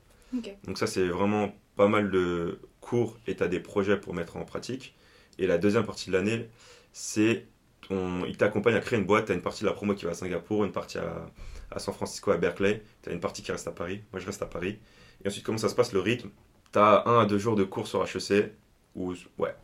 [0.65, 4.37] Donc ça, c'est vraiment pas mal de cours et tu as des projets pour mettre
[4.37, 4.95] en pratique.
[5.39, 6.49] Et la deuxième partie de l'année,
[6.93, 7.47] c'est
[7.91, 9.27] on, il t'accompagne à créer une boîte.
[9.27, 11.27] Tu as une partie de la promo qui va à Singapour, une partie à,
[11.71, 12.83] à San Francisco, à Berkeley.
[13.03, 14.03] Tu as une partie qui reste à Paris.
[14.13, 14.79] Moi, je reste à Paris.
[15.25, 16.31] Et ensuite, comment ça se passe le rythme?
[16.73, 18.53] Tu as un à deux jours de cours sur HEC.
[18.95, 19.55] Ou, ouais,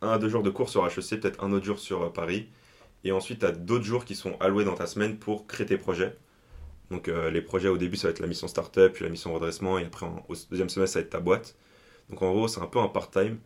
[0.00, 2.48] un à deux jours de cours sur HEC, peut-être un autre jour sur euh, Paris.
[3.04, 5.78] Et ensuite, tu as d'autres jours qui sont alloués dans ta semaine pour créer tes
[5.78, 6.16] projets.
[6.90, 9.32] Donc euh, les projets au début ça va être la mission startup, puis la mission
[9.34, 11.56] redressement, et après en- au deuxième semestre ça va être ta boîte.
[12.10, 13.38] Donc en gros c'est un peu un part-time.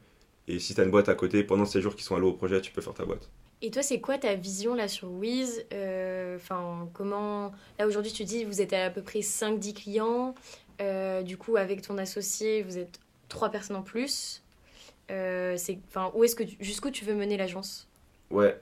[0.49, 2.35] Et si tu as une boîte à côté, pendant ces jours qui sont alloués au
[2.35, 3.31] projet, tu peux faire ta boîte.
[3.61, 7.53] Et toi, c'est quoi ta vision là sur Wiz Euh, Enfin, comment.
[7.79, 10.35] Là aujourd'hui, tu dis vous êtes à, à peu près 5-10 clients.
[10.81, 14.42] Euh, du coup, avec ton associé, vous êtes 3 personnes en plus.
[15.11, 17.88] Euh, c'est, enfin, où est-ce que tu- jusqu'où tu veux mener l'agence?
[18.31, 18.61] Ouais,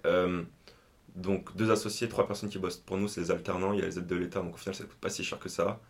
[1.16, 3.86] donc deux associés, trois personnes qui bossent pour nous, c'est les alternants, il y a
[3.86, 5.80] les aides de l'État, donc au final ça coûte pas si cher que ça.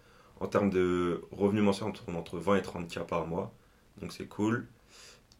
[0.40, 3.52] En termes de revenus mensuels, on tourne entre 20 et 30 k par mois,
[4.00, 4.68] donc c'est cool.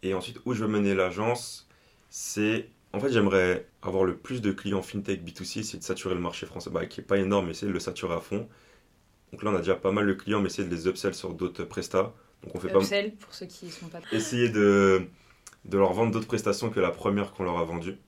[0.03, 1.68] Et ensuite, où je veux mener l'agence,
[2.11, 2.70] c'est...
[2.92, 6.46] En fait, j'aimerais avoir le plus de clients fintech B2C, c'est de saturer le marché
[6.46, 8.49] français, bah, qui est pas énorme, mais essayer de le saturer à fond.
[9.33, 11.35] Donc là, on a déjà pas mal de clients, mais essayer de les upsell sur
[11.35, 12.14] d'autres prestats.
[12.42, 13.99] Donc on fait pas Upsell, pour ceux qui sont pas...
[14.12, 15.07] essayer de
[15.66, 17.99] de leur vendre d'autres prestations que la première qu'on leur a vendue.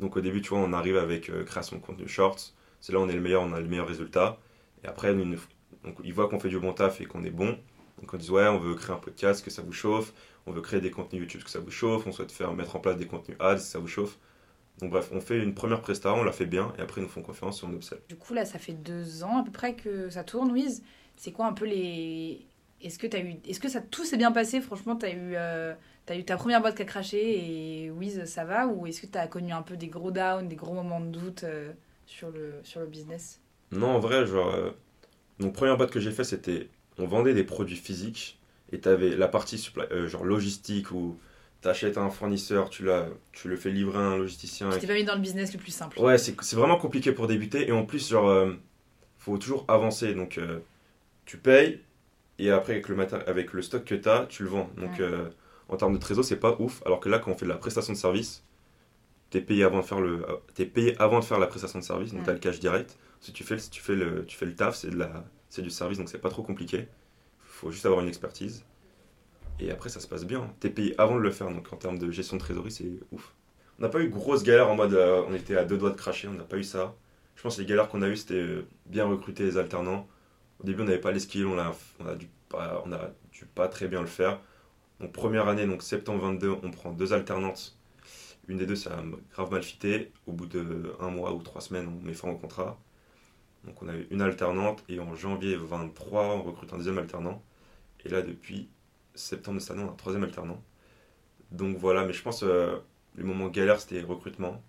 [0.00, 2.54] Donc au début, tu vois, on arrive avec euh, création de contenu short.
[2.80, 4.38] C'est là où on est le meilleur, on a le meilleur résultat.
[4.82, 7.58] Et après, donc, ils voient qu'on fait du bon taf et qu'on est bon.
[8.00, 10.12] Donc on dit ouais, on veut créer un podcast, que ça vous chauffe.
[10.46, 12.06] On veut créer des contenus YouTube, que ça vous chauffe.
[12.06, 14.18] On souhaite faire mettre en place des contenus ads, ça vous chauffe.
[14.80, 17.10] Donc bref, on fait une première presta, on la fait bien, et après ils nous
[17.10, 18.00] font confiance et on observe.
[18.08, 20.82] Du coup, là, ça fait deux ans à peu près que ça tourne, Wiz.
[21.16, 22.46] C'est quoi un peu les...
[22.82, 23.36] Est-ce que, as eu...
[23.48, 24.60] Est-ce que ça, tout s'est bien passé?
[24.60, 25.34] Franchement, tu as eu...
[25.36, 25.74] Euh,
[26.06, 28.66] T'as eu ta première boîte qui a craché et Wiz, ça va?
[28.66, 31.06] Ou est-ce que tu as connu un peu des gros downs, des gros moments de
[31.06, 31.72] doute euh,
[32.04, 33.40] sur, le, sur le business?
[33.72, 34.54] Non, en vrai, genre.
[34.54, 34.72] Euh,
[35.40, 36.68] donc, première boîte que j'ai fait, c'était.
[36.98, 38.38] On vendait des produits physiques
[38.70, 41.18] et tu avais la partie euh, genre logistique où
[41.62, 42.84] tu achètes un fournisseur, tu,
[43.32, 44.68] tu le fais livrer à un logisticien.
[44.68, 45.98] Tu t'es pas mis dans le business le plus simple.
[45.98, 48.46] Ouais, c'est vraiment compliqué pour débuter et en plus, genre,
[49.16, 50.12] faut toujours avancer.
[50.12, 50.38] Donc,
[51.24, 51.80] tu payes
[52.38, 54.70] et après, avec le, avec le stock que tu as, tu le vends.
[54.76, 55.00] Donc
[55.68, 56.82] en termes de trésor, c'est pas ouf.
[56.86, 58.44] Alors que là, quand on fait de la prestation de service,
[59.30, 60.24] tu es payé avant de faire le
[60.58, 62.98] es payé avant de faire la prestation de service, donc tu as le cash direct.
[63.20, 64.76] Si tu fais, si tu fais le tu fais le taf,
[65.48, 66.78] c'est du service donc c'est pas trop compliqué.
[66.78, 66.86] Il
[67.60, 68.64] faut juste avoir une expertise.
[69.60, 70.52] Et après ça se passe bien.
[70.60, 72.90] Tu es payé avant de le faire donc en termes de gestion de trésorerie, c'est
[73.12, 73.34] ouf.
[73.78, 75.96] On n'a pas eu grosse galère en mode euh, on était à deux doigts de
[75.96, 76.94] cracher, on n'a pas eu ça.
[77.34, 80.06] Je pense que les galères qu'on a eu c'était euh, bien recruter les alternants.
[80.60, 81.74] Au début, on n'avait pas les skills, on a,
[82.16, 82.28] dû
[83.54, 84.40] pas très bien le faire.
[85.00, 87.76] Donc première année, donc septembre 22, on prend deux alternantes.
[88.48, 90.12] Une des deux, ça a grave mal fité.
[90.26, 92.78] Au bout de un mois ou trois semaines, on met fin au contrat.
[93.64, 97.42] Donc on a eu une alternante et en janvier 23, on recrute un deuxième alternant.
[98.04, 98.68] Et là, depuis
[99.14, 100.62] septembre de cette année, on a un troisième alternant.
[101.50, 102.76] Donc voilà, mais je pense euh,
[103.16, 104.62] le moment galère, c'était recrutement.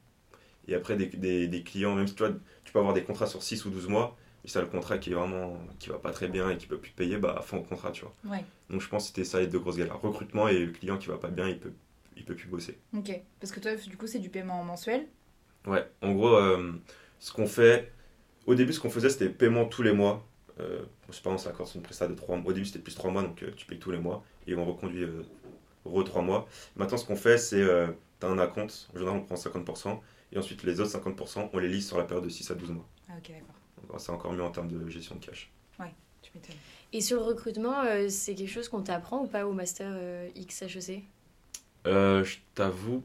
[0.67, 3.43] Et après, des, des, clients, même si tu, vois, tu peux avoir des contrats sur
[3.43, 6.27] 6 ou 12 mois, et ça le contrat qui est vraiment qui va pas très
[6.27, 8.37] bien et qui peut plus payer bah fin au contrat tu vois.
[8.69, 9.99] Donc je pense que c'était ça les deux grosses galères.
[9.99, 11.73] Recrutement et le client qui va pas bien il peut
[12.15, 12.77] il peut plus bosser.
[12.95, 13.11] Ok.
[13.39, 15.07] Parce que toi du coup c'est du paiement mensuel?
[15.65, 15.89] Ouais.
[16.03, 16.73] En gros euh,
[17.19, 17.91] ce qu'on fait
[18.45, 20.23] au début ce qu'on faisait c'était paiement tous les mois.
[20.59, 22.51] Euh, je sais pas on s'accorde sur une prestation de 3 mois.
[22.51, 24.63] Au début c'était plus 3 mois donc euh, tu payes tous les mois et on
[24.63, 25.23] reconduit euh,
[25.85, 26.47] re 3 mois.
[26.75, 27.65] Maintenant ce qu'on fait c'est
[28.19, 29.99] tu as un compte en général on prend 50%
[30.33, 32.69] et ensuite les autres 50% on les lise sur la période de 6 à 12
[32.69, 32.87] mois.
[33.09, 33.64] Ah ok d'accord
[33.97, 35.51] c'est encore mieux en termes de gestion de cash.
[35.79, 36.55] Ouais, tu m'étonnes.
[36.95, 40.29] Et sur le recrutement, euh, c'est quelque chose qu'on t'apprend ou pas au master euh,
[40.35, 41.03] XHEC
[41.87, 43.03] euh, Je t'avoue.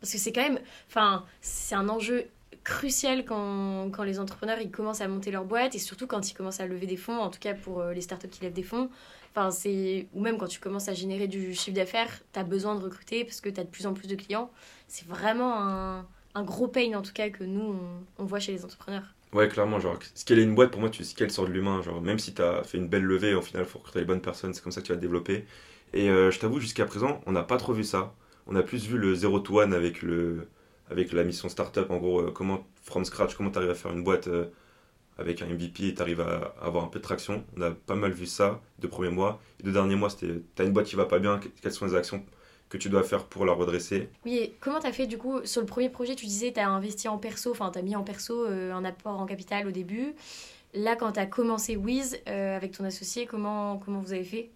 [0.00, 0.60] Parce que c'est quand même.
[0.88, 2.28] Enfin, c'est un enjeu
[2.64, 6.34] crucial quand, quand, les entrepreneurs ils commencent à monter leur boîte et surtout quand ils
[6.34, 8.88] commencent à lever des fonds, en tout cas pour les startups qui lèvent des fonds.
[9.32, 12.74] Enfin, c'est ou même quand tu commences à générer du chiffre d'affaires, tu as besoin
[12.74, 14.50] de recruter parce que tu as de plus en plus de clients.
[14.88, 18.52] C'est vraiment un, un, gros pain en tout cas que nous on, on voit chez
[18.52, 19.14] les entrepreneurs.
[19.32, 21.82] Ouais, clairement, genre, scaler une boîte, pour moi, tu scales sur de l'humain.
[21.82, 24.04] Genre, même si tu as fait une belle levée, au final, il faut recruter les
[24.04, 25.44] bonnes personnes, c'est comme ça que tu vas te développer.
[25.92, 28.14] Et euh, je t'avoue, jusqu'à présent, on n'a pas trop vu ça.
[28.46, 30.48] On a plus vu le 0 to 1 avec, le,
[30.90, 31.90] avec la mission startup.
[31.90, 34.46] En gros, euh, comment, from scratch, comment tu arrives à faire une boîte euh,
[35.18, 37.44] avec un MVP et tu arrives à, avoir un peu de traction.
[37.56, 39.40] On a pas mal vu ça de premiers mois.
[39.60, 41.86] Et de derniers mois, c'était, tu as une boîte qui va pas bien, quelles sont
[41.86, 42.24] les actions
[42.68, 44.08] que tu dois faire pour la redresser.
[44.24, 46.60] Oui, et comment tu as fait du coup sur le premier projet Tu disais tu
[46.60, 49.66] as investi en perso, enfin tu as mis en perso euh, un apport en capital
[49.66, 50.14] au début.
[50.74, 54.50] Là, quand tu as commencé Wiz euh, avec ton associé, comment, comment vous avez fait?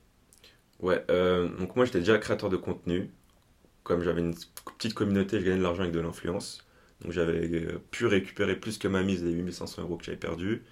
[0.81, 3.11] Ouais, euh, donc moi j'étais déjà créateur de contenu.
[3.85, 4.35] Comme j'avais une
[4.77, 6.67] petite communauté, je gagnais de l'argent avec de l'influence.
[7.03, 7.49] Donc j'avais
[7.91, 10.65] pu récupérer plus que ma mise des 8500 euros que j'avais perdu.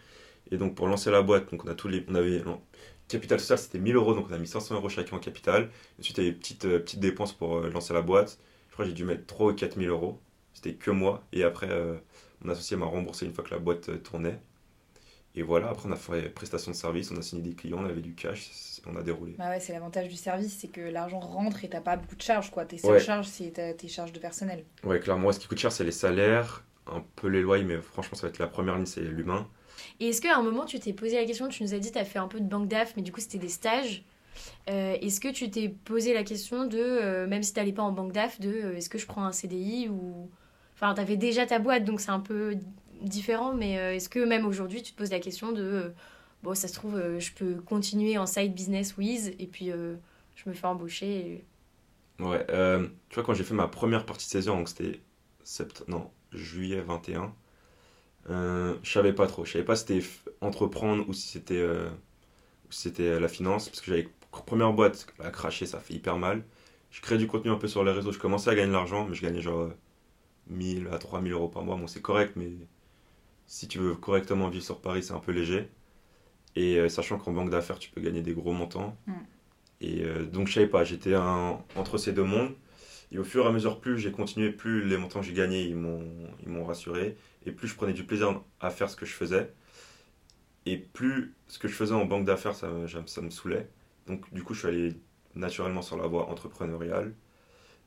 [0.50, 2.42] Et donc pour lancer la boîte, donc on, a tous les, on avait
[3.08, 5.70] Capital social, c'était 1000 euros, donc on a mis 500 euros chacun en capital.
[5.98, 8.38] Ensuite, il y a des petites, euh, petites dépenses pour euh, lancer la boîte.
[8.68, 10.20] Je crois que j'ai dû mettre 3 ou 4 000 euros.
[10.52, 11.22] C'était que moi.
[11.32, 11.96] Et après, euh,
[12.42, 14.38] mon associé m'a remboursé une fois que la boîte tournait.
[15.34, 17.86] Et voilà, après, on a fait prestation de service, on a signé des clients, on
[17.86, 18.50] avait du cash,
[18.86, 19.36] on a déroulé.
[19.38, 22.22] Bah ouais, c'est l'avantage du service, c'est que l'argent rentre et t'as pas beaucoup de
[22.22, 22.64] charges, quoi.
[22.64, 24.64] Tes seules charges, c'est tes charges de personnel.
[24.82, 28.16] Ouais, clairement, ce qui coûte cher, c'est les salaires, un peu les loyers, mais franchement,
[28.16, 29.46] ça va être la première ligne, c'est l'humain.
[30.00, 31.98] Et est-ce qu'à un moment, tu t'es posé la question, tu nous as dit, tu
[31.98, 34.04] as fait un peu de banque d'AF, mais du coup, c'était des stages.
[34.68, 37.82] Euh, est-ce que tu t'es posé la question de, euh, même si tu n'allais pas
[37.82, 40.30] en banque d'AF, de euh, est-ce que je prends un CDI ou.
[40.74, 42.56] Enfin, tu avais déjà ta boîte, donc c'est un peu
[43.02, 45.92] différent, mais est-ce que même aujourd'hui, tu te poses la question de,
[46.44, 50.54] bon, ça se trouve, je peux continuer en side business with, et puis je me
[50.54, 51.44] fais embaucher
[52.20, 52.46] Ouais,
[53.08, 55.00] tu vois, quand j'ai fait ma première partie de saison, donc c'était
[55.42, 55.82] sept...
[55.88, 57.34] non, juillet 21,
[58.30, 59.44] euh, je savais pas trop.
[59.44, 60.06] Je savais pas si c'était
[60.40, 61.88] entreprendre ou si c'était euh,
[62.70, 63.68] c'était la finance.
[63.68, 66.44] Parce que j'avais première boîte à cracher, ça fait hyper mal.
[66.90, 68.12] Je crée du contenu un peu sur les réseaux.
[68.12, 69.70] Je commençais à gagner de l'argent, mais je gagnais genre
[70.48, 71.76] 1000 à 3000 euros par mois.
[71.76, 72.50] Bon, c'est correct, mais
[73.46, 75.68] si tu veux correctement vivre sur Paris, c'est un peu léger.
[76.56, 78.96] Et euh, sachant qu'en banque d'affaires, tu peux gagner des gros montants.
[79.06, 79.12] Mm.
[79.80, 82.54] Et euh, donc, je savais pas, j'étais entre ces deux mondes.
[83.10, 85.62] Et au fur et à mesure, plus j'ai continué, plus les montants que j'ai gagnés,
[85.62, 87.16] ils m'ont rassuré.
[87.48, 89.52] Et plus je prenais du plaisir à faire ce que je faisais.
[90.66, 93.30] Et plus ce que je faisais en banque d'affaires, ça, me- ça, me- ça me
[93.30, 93.68] saoulait.
[94.06, 95.00] Donc, du coup, je suis allé
[95.34, 97.14] naturellement sur la voie entrepreneuriale.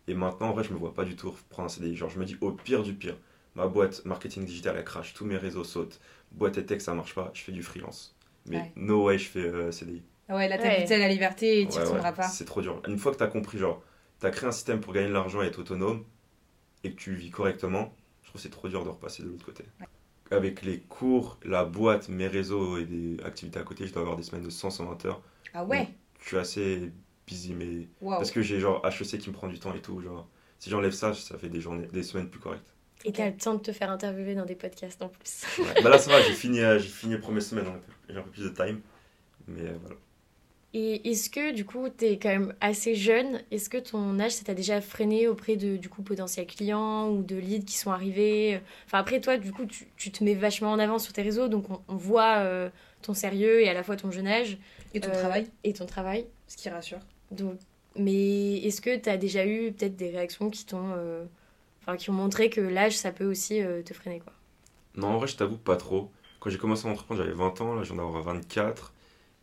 [0.08, 1.96] Et maintenant, en vrai, je me vois pas du tout reprendre un CDI.
[1.98, 3.18] Genre, je me dis, au pire du pire,
[3.56, 6.02] ma boîte marketing digital, elle crache, tous mes réseaux sautent.
[6.34, 8.16] Boîte et tech, ça marche pas, je fais du freelance.
[8.48, 8.74] Mais Ouais.
[8.76, 10.04] no way, je fais euh, CDI.
[10.28, 10.86] Ah Ouais, là, Ouais.
[10.88, 12.28] t'as à la liberté et tu Ouais, retourneras ouais, pas.
[12.30, 12.82] C'est trop dur.
[12.88, 13.84] Une fois que tu as compris, genre,
[14.20, 16.06] tu as créé un système pour gagner de l'argent et être autonome,
[16.84, 17.96] et que tu vis correctement,
[18.32, 19.66] trouve que c'est trop dur de repasser de l'autre côté.
[20.32, 24.16] Avec les cours, la boîte, mes réseaux et des activités à côté, je dois avoir
[24.18, 25.22] des semaines de 100-120 heures.
[25.54, 25.88] Ah ouais?
[26.22, 26.92] Je suis assez
[27.28, 27.88] busy, mais.
[28.02, 30.02] Parce que j'ai genre HEC qui me prend du temps et tout.
[30.02, 30.28] Genre,
[30.60, 32.64] si j'enlève ça, ça fait des journées, des semaines plus correctes.
[33.04, 35.44] Et t'as le temps de te faire interviewer dans des podcasts en plus.
[35.58, 35.82] Ouais.
[35.82, 37.92] bah là, ça va, j'ai fini, euh, j'ai fini les premières semaines, j'ai un peu-
[38.10, 38.80] j'ai un peu plus de time.
[39.48, 39.96] Mais euh, voilà.
[40.74, 44.46] Et est-ce que du coup t'es quand même assez jeune Est-ce que ton âge ça
[44.46, 48.62] t'a déjà freiné auprès de du coup potentiels clients ou de leads qui sont arrivés?
[48.86, 51.50] Enfin après toi du coup tu, tu te mets vachement en avant sur tes réseaux
[51.50, 52.70] donc on, on voit euh,
[53.02, 54.58] ton sérieux et à la fois ton jeune âge
[54.94, 56.26] Et ton euh, travail, et ton travail.
[56.48, 57.00] ce qui rassure.
[57.32, 57.60] Donc,
[57.98, 61.26] mais est-ce que t'as déjà eu peut-être des réactions qui t'ont, euh,
[61.82, 64.32] enfin qui ont montré que l'âge ça peut aussi euh, te freiner quoi?
[64.96, 66.12] Non, en vrai, je t'avoue pas trop.
[66.40, 68.94] Quand j'ai commencé à entreprendre, j'avais 20 ans, là, j'en ai avoir 24.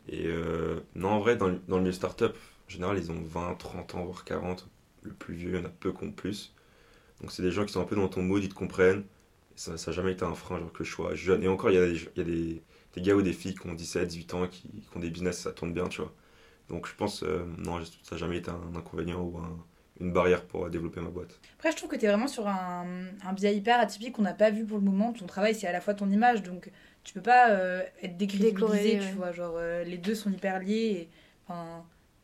[0.08, 2.34] Et euh, non, en vrai, dans le, dans le milieu startup,
[2.66, 4.68] en général, ils ont 20, 30 ans, voire 40.
[5.02, 6.54] Le plus vieux, il y en a peu qui ont plus.
[7.20, 9.00] Donc, c'est des gens qui sont un peu dans ton mood, ils te comprennent.
[9.56, 11.42] Et ça n'a jamais été un frein, genre que je sois jeune.
[11.42, 12.62] Et encore, il y a, des, il y a des,
[12.94, 15.40] des gars ou des filles qui ont 17, 18 ans, qui, qui ont des business,
[15.40, 16.12] ça tourne bien, tu vois.
[16.68, 19.58] Donc, je pense, euh, non, ça n'a jamais été un inconvénient ou un-
[20.00, 21.40] une barrière pour développer ma boîte.
[21.58, 22.86] Après, je trouve que tu es vraiment sur un,
[23.24, 25.12] un biais hyper atypique qu'on n'a pas vu pour le moment.
[25.12, 26.70] Ton travail, c'est à la fois ton image, donc
[27.08, 29.12] tu peux pas euh, être décrédibilisé, Décoré, tu ouais.
[29.12, 29.32] vois.
[29.32, 31.08] Genre, euh, les deux sont hyper liés.
[31.48, 31.54] et,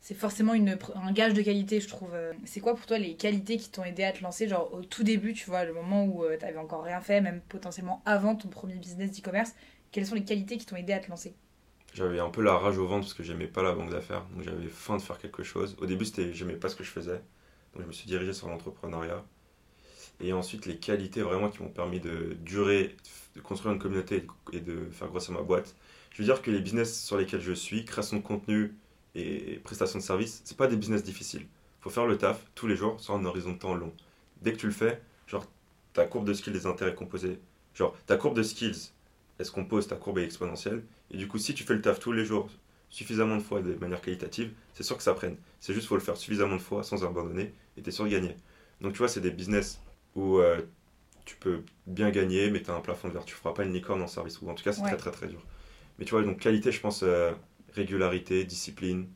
[0.03, 2.11] c'est forcément une, un gage de qualité, je trouve.
[2.13, 4.83] Euh, C'est quoi pour toi les qualités qui t'ont aidé à te lancer, genre au
[4.83, 8.37] tout début, tu vois, le moment où tu t'avais encore rien fait, même potentiellement avant
[8.37, 9.55] ton premier business d'e-commerce
[9.91, 11.35] Quelles sont les qualités qui t'ont aidé à te lancer?
[11.95, 14.43] J'avais un peu la rage au ventre parce que j'aimais pas la banque d'affaires, donc
[14.43, 15.77] j'avais faim de faire quelque chose.
[15.81, 17.23] Au début, c'était j'aimais pas ce que je faisais,
[17.73, 19.25] donc je me suis dirigé sur l'entrepreneuriat.
[20.21, 22.95] Et ensuite, les qualités vraiment qui m'ont permis de durer,
[23.35, 25.75] de construire une communauté et de faire grossir ma boîte.
[26.13, 28.75] Je veux dire que les business sur lesquels je suis, création de contenu
[29.15, 31.47] et prestation de services, c'est pas des business difficiles.
[31.81, 33.93] Faut faire le taf tous les jours sur un horizon de temps long.
[34.41, 35.47] Dès que tu le fais, genre
[35.93, 37.39] ta courbe de skills des intérêts composés,
[37.75, 38.93] genre ta courbe de skills,
[39.39, 40.85] elle se compose, ta courbe est exponentielle?
[41.11, 42.49] Et du coup, si tu fais le taf tous les jours,
[42.91, 45.37] suffisamment de fois de manière qualitative, c'est sûr que ça prenne.
[45.59, 48.37] C'est juste faut le faire suffisamment de fois sans abandonner et t'es sûr de gagner.
[48.81, 49.81] Donc tu vois, c'est des business
[50.15, 50.63] où euh,
[51.25, 53.25] tu peux bien gagner, mais tu as un plafond de verre.
[53.25, 54.89] Tu feras pas une licorne en service, ou en tout cas, c'est Ouais.
[54.89, 55.43] très très très dur.
[55.99, 57.33] Mais tu vois, donc qualité, je pense, euh,
[57.73, 59.09] régularité, discipline.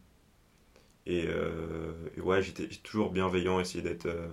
[1.07, 4.07] Et, euh, et ouais, j'étais toujours bienveillant, essayer d'être.
[4.07, 4.29] euh,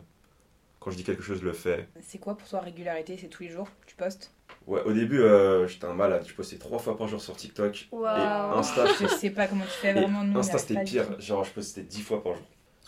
[0.80, 1.88] quand je dis quelque chose, je le fais.
[2.02, 3.18] C'est quoi pour toi régularité?
[3.20, 4.32] C'est tous les jours tu postes?
[4.68, 5.20] Ouais, au début,
[5.68, 6.24] j'étais un malade.
[6.28, 7.88] Je postais trois fois par jour sur TikTok.
[7.92, 8.58] Et Waouh.
[8.60, 10.24] Insta, Je sais pas comment tu fais Et vraiment.
[10.24, 11.20] Nous, Insta, c'était pire.
[11.20, 12.46] Genre, je postais 10 fois par jour.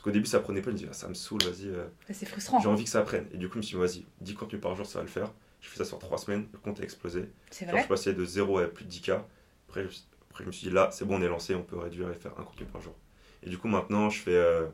[0.08, 0.70] Qu'au début, ça prenait pas.
[0.70, 1.68] Je me dis, ah, ça me saoule, vas-y.
[1.68, 2.62] euh, C'est frustrant.
[2.62, 3.28] J'ai envie que ça prenne.
[3.34, 5.10] Et du coup, je me suis dit, vas-y, 10 contenus par jour, ça va le
[5.10, 5.34] faire.
[5.60, 6.48] J'ai fait ça sur 3 semaines.
[6.54, 7.30] Le compte a explosé.
[7.52, 9.20] C'est Genre, vrai je passais de 0 à plus de 10K.
[9.68, 9.98] Après, je,
[10.30, 12.16] après, je me suis dit, là, c'est bon, on est lancé, on peut réduire et
[12.16, 12.96] faire un contenu par jour.
[13.44, 14.68] Et du coup, maintenant, je fais euh,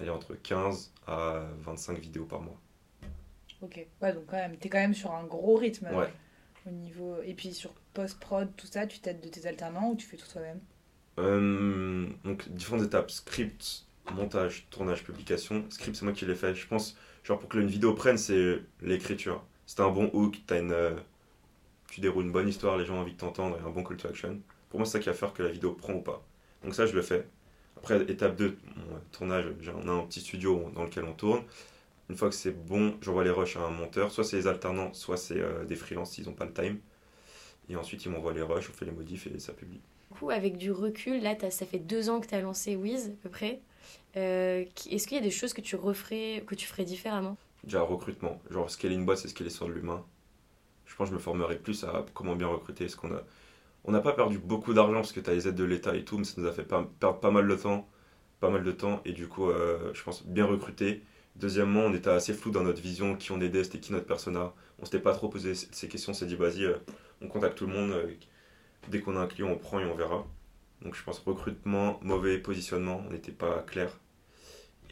[0.00, 2.58] allez, entre 15 à 25 vidéos par mois.
[3.62, 3.86] Ok.
[4.02, 5.86] Ouais, donc quand même, t'es quand même sur un gros rythme.
[5.86, 6.08] euh, Ouais.
[6.66, 7.16] Au niveau...
[7.24, 10.26] Et puis sur post-prod, tout ça, tu t'aides de tes alternants ou tu fais tout
[10.30, 10.60] toi-même?
[11.18, 15.64] Euh, donc, différentes étapes script, montage, tournage, publication.
[15.70, 16.54] Script, c'est moi qui l'ai fait.
[16.54, 19.44] Je pense, genre, pour que une vidéo prenne, c'est l'écriture.
[19.76, 20.96] T'as un bon hook, t'as une, euh,
[21.90, 23.96] tu déroules une bonne histoire, les gens ont envie de t'entendre et un bon call
[23.96, 24.40] to action.
[24.68, 26.24] Pour moi, c'est ça qui va faire que la vidéo prend ou pas.
[26.64, 27.26] Donc, ça, je le fais.
[27.76, 31.42] Après, étape 2, mon, euh, tournage, on a un petit studio dans lequel on tourne.
[32.08, 34.10] Une fois que c'est bon, j'envoie les rushs à un monteur.
[34.10, 36.78] Soit c'est les alternants, soit c'est euh, des freelances s'ils n'ont pas le time.
[37.68, 39.80] Et ensuite, ils m'envoient les rushs, on fait les modifs et ça publie.
[40.10, 43.06] Du coup, avec du recul, là, ça fait deux ans que tu as lancé Wiz,
[43.06, 43.60] à peu près.
[44.16, 47.36] Euh, Est-ce qu'il y a des choses que tu referais, que tu ferais différemment?
[47.64, 48.40] Déjà, recrutement.
[48.50, 50.04] Genre, scaler une boîte, c'est scaler sur l'humain.
[50.86, 52.84] Je pense que je me formerai plus à comment bien recruter.
[52.86, 53.22] Parce qu'on a...
[53.84, 56.04] On n'a pas perdu beaucoup d'argent parce que tu as les aides de l'État et
[56.04, 57.88] tout, mais ça nous a fait pas- perdre pas mal de temps.
[58.40, 59.02] Pas mal de temps.
[59.06, 61.02] Et du coup, euh, je pense bien recruter.
[61.36, 64.52] Deuxièmement, on était assez flou dans notre vision, qui on aidait, c'était qui notre persona.
[64.80, 66.76] On s'était pas trop posé ces questions, on s'est dit, vas-y, euh,
[67.22, 67.94] on contacte tout le monde.
[68.88, 70.26] dès qu'on a un client, on prend et on verra.
[70.82, 73.98] Donc je pense recrutement, mauvais positionnement, on n'était pas clair.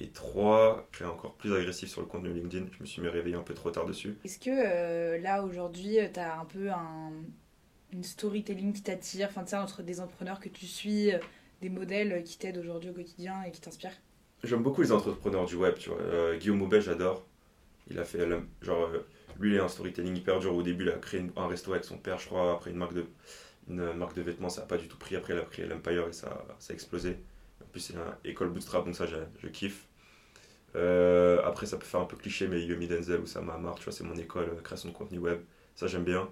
[0.00, 2.66] Et trois, je suis encore plus agressif sur le contenu LinkedIn.
[2.70, 4.16] Je me suis mis réveillé un peu trop tard dessus.
[4.24, 7.10] Est-ce que euh, là, aujourd'hui, tu as un peu un,
[7.92, 9.26] une storytelling qui t'attire?
[9.28, 11.18] Enfin, tu sais, entre des entrepreneurs que tu suis, euh,
[11.62, 13.96] des modèles qui t'aident aujourd'hui au quotidien et qui t'inspirent?
[14.44, 15.98] J'aime beaucoup les entrepreneurs du web, tu vois.
[16.00, 17.26] Euh, Guillaume Aubet, j'adore.
[17.90, 18.20] Il a fait,
[18.62, 19.04] genre, euh,
[19.40, 20.54] lui, il a un storytelling hyper dur.
[20.54, 22.52] Au début, il a créé un resto avec son père, je crois.
[22.52, 23.06] Après, une marque de,
[23.68, 25.16] une marque de vêtements, ça n'a pas du tout pris.
[25.16, 27.18] Après, il a créé l'Empire et ça, ça a explosé.
[27.62, 29.86] En plus, c'est une école bootstrap, donc ça, je, je kiffe.
[30.76, 33.84] Euh, après, ça peut faire un peu cliché, mais Yomi Denzel ou Sam Hamar, tu
[33.84, 35.40] vois, c'est mon école, euh, création de contenu web.
[35.74, 36.28] Ça, j'aime bien.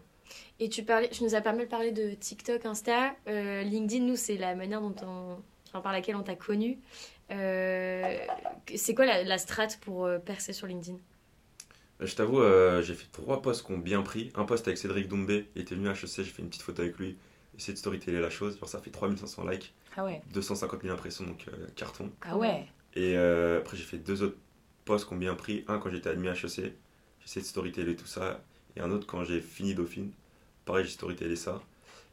[0.60, 3.14] Et tu, parlais, tu nous as pas mal parlé de TikTok, Insta.
[3.28, 6.78] Euh, LinkedIn, nous, c'est la manière dont on, enfin, par laquelle on t'a connu.
[7.30, 8.18] Euh,
[8.74, 10.98] c'est quoi la, la strat pour percer sur LinkedIn?
[12.00, 14.30] Je t'avoue, euh, j'ai fait trois posts qui ont bien pris.
[14.34, 16.82] Un post avec Cédric Doumbé, il était venu à HEC, j'ai fait une petite photo
[16.82, 17.16] avec lui.
[17.56, 18.58] Essayé de storyteller la chose.
[18.58, 20.22] Genre, ça fait 3500 likes, Ah ouais.
[20.32, 22.10] 250 000 impressions, donc euh, carton.
[22.22, 22.66] Ah ouais.
[22.94, 24.36] Et euh, après, j'ai fait deux autres
[24.84, 25.64] posts qui ont bien pris.
[25.68, 26.74] Un quand j'étais admis à HEC, j'ai
[27.24, 28.40] essayé de storyteller tout ça.
[28.76, 30.10] Et un autre quand j'ai fini Dauphine.
[30.64, 31.62] Pareil, j'ai storytellé ça.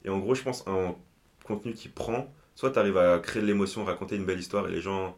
[0.06, 0.96] Et en gros, je pense un
[1.44, 4.72] contenu qui prend, soit tu arrives à créer de l'émotion, raconter une belle histoire et
[4.72, 5.18] les gens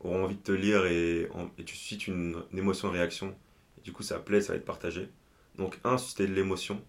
[0.00, 1.28] auront envie de te lire et,
[1.64, 3.34] tu suscites une, une émotion-réaction.
[3.78, 5.08] Et du coup, ça plaît, ça va être partagé.
[5.56, 6.80] Donc, un, susciter de l'émotion.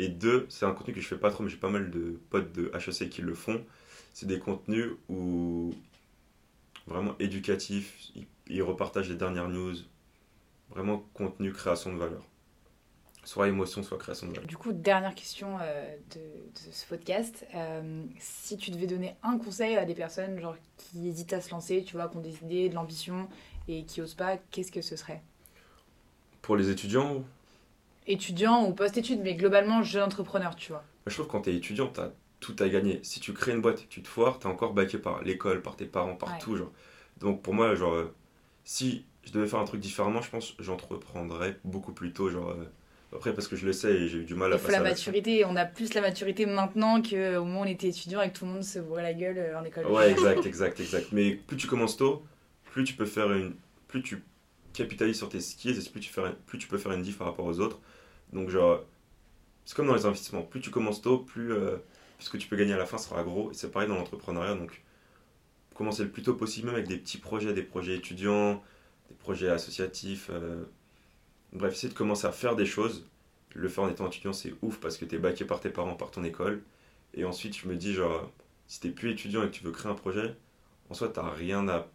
[0.00, 2.20] Et deux, c'est un contenu que je fais pas trop, mais j'ai pas mal de
[2.30, 3.64] potes de HEC qui le font.
[4.14, 5.74] C'est des contenus où
[6.86, 8.12] vraiment éducatifs,
[8.46, 9.74] ils, repartagent les dernières news.
[10.70, 12.22] Vraiment contenu, création de valeur.
[13.24, 14.46] Soit émotion, soit création de valeur.
[14.46, 17.44] Du coup, dernière question euh, de, de ce podcast.
[17.56, 21.50] Euh, si tu devais donner un conseil à des personnes genre, qui hésitent à se
[21.50, 23.28] lancer, tu vois, qui ont des idées, de l'ambition
[23.66, 25.24] et qui osent pas, qu'est-ce que ce serait?
[26.40, 27.24] Pour les étudiants,
[28.08, 30.80] Étudiant ou post-études, mais globalement jeune entrepreneur, tu vois.
[30.80, 33.00] Moi, je trouve que quand tu es étudiant, tu as tout à gagner.
[33.02, 35.22] Si tu crées une boîte et que tu te foires, tu es encore baqué par
[35.22, 36.56] l'école, par tes parents, partout.
[36.56, 36.72] Genre.
[37.20, 38.14] Donc pour moi, genre, euh,
[38.64, 42.30] si je devais faire un truc différemment, je pense que j'entreprendrais beaucoup plus tôt.
[42.30, 42.64] Genre, euh,
[43.14, 44.78] après, parce que je le sais et j'ai eu du mal à Il faut passer
[44.78, 45.44] la à maturité.
[45.44, 48.44] On a plus la maturité maintenant qu'au moment où on était étudiant et que tout
[48.44, 49.86] le monde se bourrait la gueule euh, en école.
[49.86, 51.08] Ouais, exact, exact, exact.
[51.12, 52.24] Mais plus tu commences tôt,
[52.70, 53.54] plus tu peux faire une.
[53.88, 54.22] Plus tu
[54.78, 56.00] capitalises sur tes skills et plus
[56.58, 57.78] tu, peux faire une diff par rapport aux autres.
[58.32, 58.84] Donc, genre,
[59.64, 60.42] c'est comme dans les investissements.
[60.42, 61.76] Plus tu commences tôt, plus, euh,
[62.16, 63.50] plus ce que tu peux gagner à la fin sera gros.
[63.50, 64.54] Et c'est pareil dans l'entrepreneuriat.
[64.54, 64.82] Donc,
[65.74, 68.62] commencer le plus tôt possible, même avec des petits projets, des projets étudiants,
[69.08, 70.30] des projets associatifs.
[70.32, 70.64] euh,
[71.52, 73.06] Bref, essayer de commencer à faire des choses.
[73.54, 75.94] Le faire en étant étudiant, c'est ouf parce que tu es baqué par tes parents,
[75.94, 76.62] par ton école.
[77.14, 78.30] Et ensuite, je me dis, genre,
[78.66, 80.36] si t'es plus étudiant et que tu veux créer un projet,
[80.90, 81.88] en soi, t'as rien à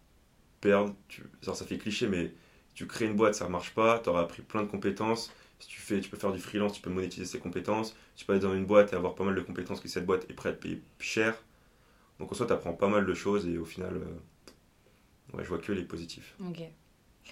[0.61, 0.95] perdre.
[1.07, 1.23] Tu...
[1.41, 2.33] ça fait cliché, mais
[2.73, 5.31] tu crées une boîte, ça marche pas, t'auras appris plein de compétences.
[5.59, 7.95] Si tu, fais, tu peux faire du freelance, tu peux monétiser ces compétences.
[8.15, 10.29] Tu peux aller dans une boîte et avoir pas mal de compétences que cette boîte
[10.29, 11.35] est prête à te payer cher.
[12.19, 15.59] Donc en soi, t'apprends pas mal de choses et au final, euh, ouais, je vois
[15.59, 16.35] que les positifs.
[16.41, 16.63] Ok.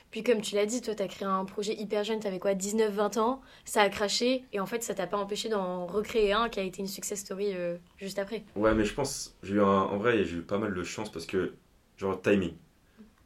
[0.10, 3.20] Puis comme tu l'as dit, toi, t'as créé un projet hyper jeune, t'avais quoi, 19-20
[3.20, 6.60] ans, ça a craché, et en fait, ça t'a pas empêché d'en recréer un qui
[6.60, 8.44] a été une success story euh, juste après.
[8.56, 11.12] Ouais, mais je pense, j'ai eu un, en vrai, j'ai eu pas mal de chance
[11.12, 11.54] parce que,
[11.98, 12.54] genre, timing.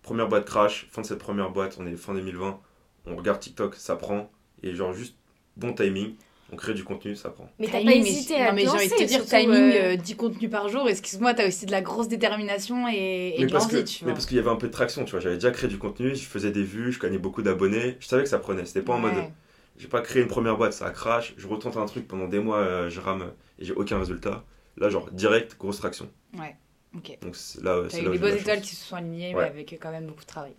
[0.05, 2.59] Première boîte crash, fin de cette première boîte, on est fin 2020,
[3.07, 4.29] on regarde TikTok, ça prend,
[4.61, 5.15] et genre, juste
[5.57, 6.13] bon timing,
[6.53, 7.49] on crée du contenu, ça prend.
[7.57, 9.93] Mais t'as pas hésité non, à te mais j'ai envie de te dire, timing, euh,
[9.93, 13.45] euh, 10 contenus par jour, excuse-moi, t'as aussi de la grosse détermination et, et mais
[13.47, 15.35] de parce, que, mais parce qu'il y avait un peu de traction, tu vois, j'avais
[15.37, 18.29] déjà créé du contenu, je faisais des vues, je gagnais beaucoup d'abonnés, je savais que
[18.29, 19.31] ça prenait, c'était pas en mode, Ouais.
[19.79, 22.59] j'ai pas créé une première boîte, ça crash, je retente un truc pendant des mois,
[22.59, 24.43] euh, je rame, et j'ai aucun résultat.
[24.77, 26.11] Là, genre, direct, grosse traction.
[26.37, 26.55] Ouais,
[26.97, 27.17] ok.
[27.21, 29.43] Donc là, T'as eu des bonnes étoiles qui se sont alignées, Ouais.
[29.43, 30.53] mais avec quand même beaucoup de travail.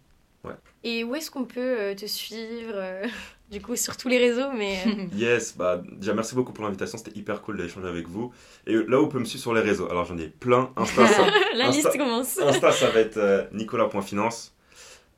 [0.84, 3.04] Et où est-ce qu'on peut euh, te suivre euh,
[3.50, 4.78] Du coup, sur tous les réseaux, mais...
[4.86, 8.32] euh, Yes, bah déjà merci beaucoup pour l'invitation, c'était hyper cool d'échanger avec vous.
[8.66, 10.72] Et là où on peut me suivre sur les réseaux, alors j'en ai plein.
[10.76, 12.38] Insta, ça, la Insta- liste commence.
[12.38, 14.54] Insta, ça va être euh, nicolas.finance.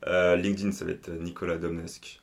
[0.07, 2.21] Euh, LinkedIn, ça va être Nicolas Domnesque.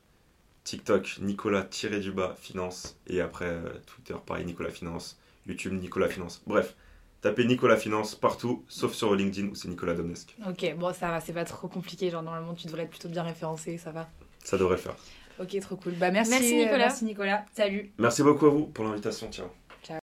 [0.64, 2.98] TikTok, Nicolas-du-bas finance.
[3.06, 5.16] Et après, euh, Twitter, pareil, Nicolas Finance.
[5.46, 6.42] YouTube, Nicolas Finance.
[6.46, 6.74] Bref,
[7.20, 10.36] tapez Nicolas Finance partout, sauf sur LinkedIn où c'est Nicolas Domnesque.
[10.48, 12.10] Ok, bon, ça va, c'est pas trop compliqué.
[12.10, 14.08] Genre, normalement, tu devrais être plutôt bien référencé, ça va.
[14.44, 14.94] Ça devrait le faire.
[15.38, 15.92] Ok, trop cool.
[15.94, 16.78] Bah, merci, Merci, euh, Nicolas.
[16.78, 17.44] merci Nicolas.
[17.52, 17.92] Salut.
[17.98, 19.30] Merci beaucoup à vous pour l'invitation.
[19.30, 19.65] Ciao.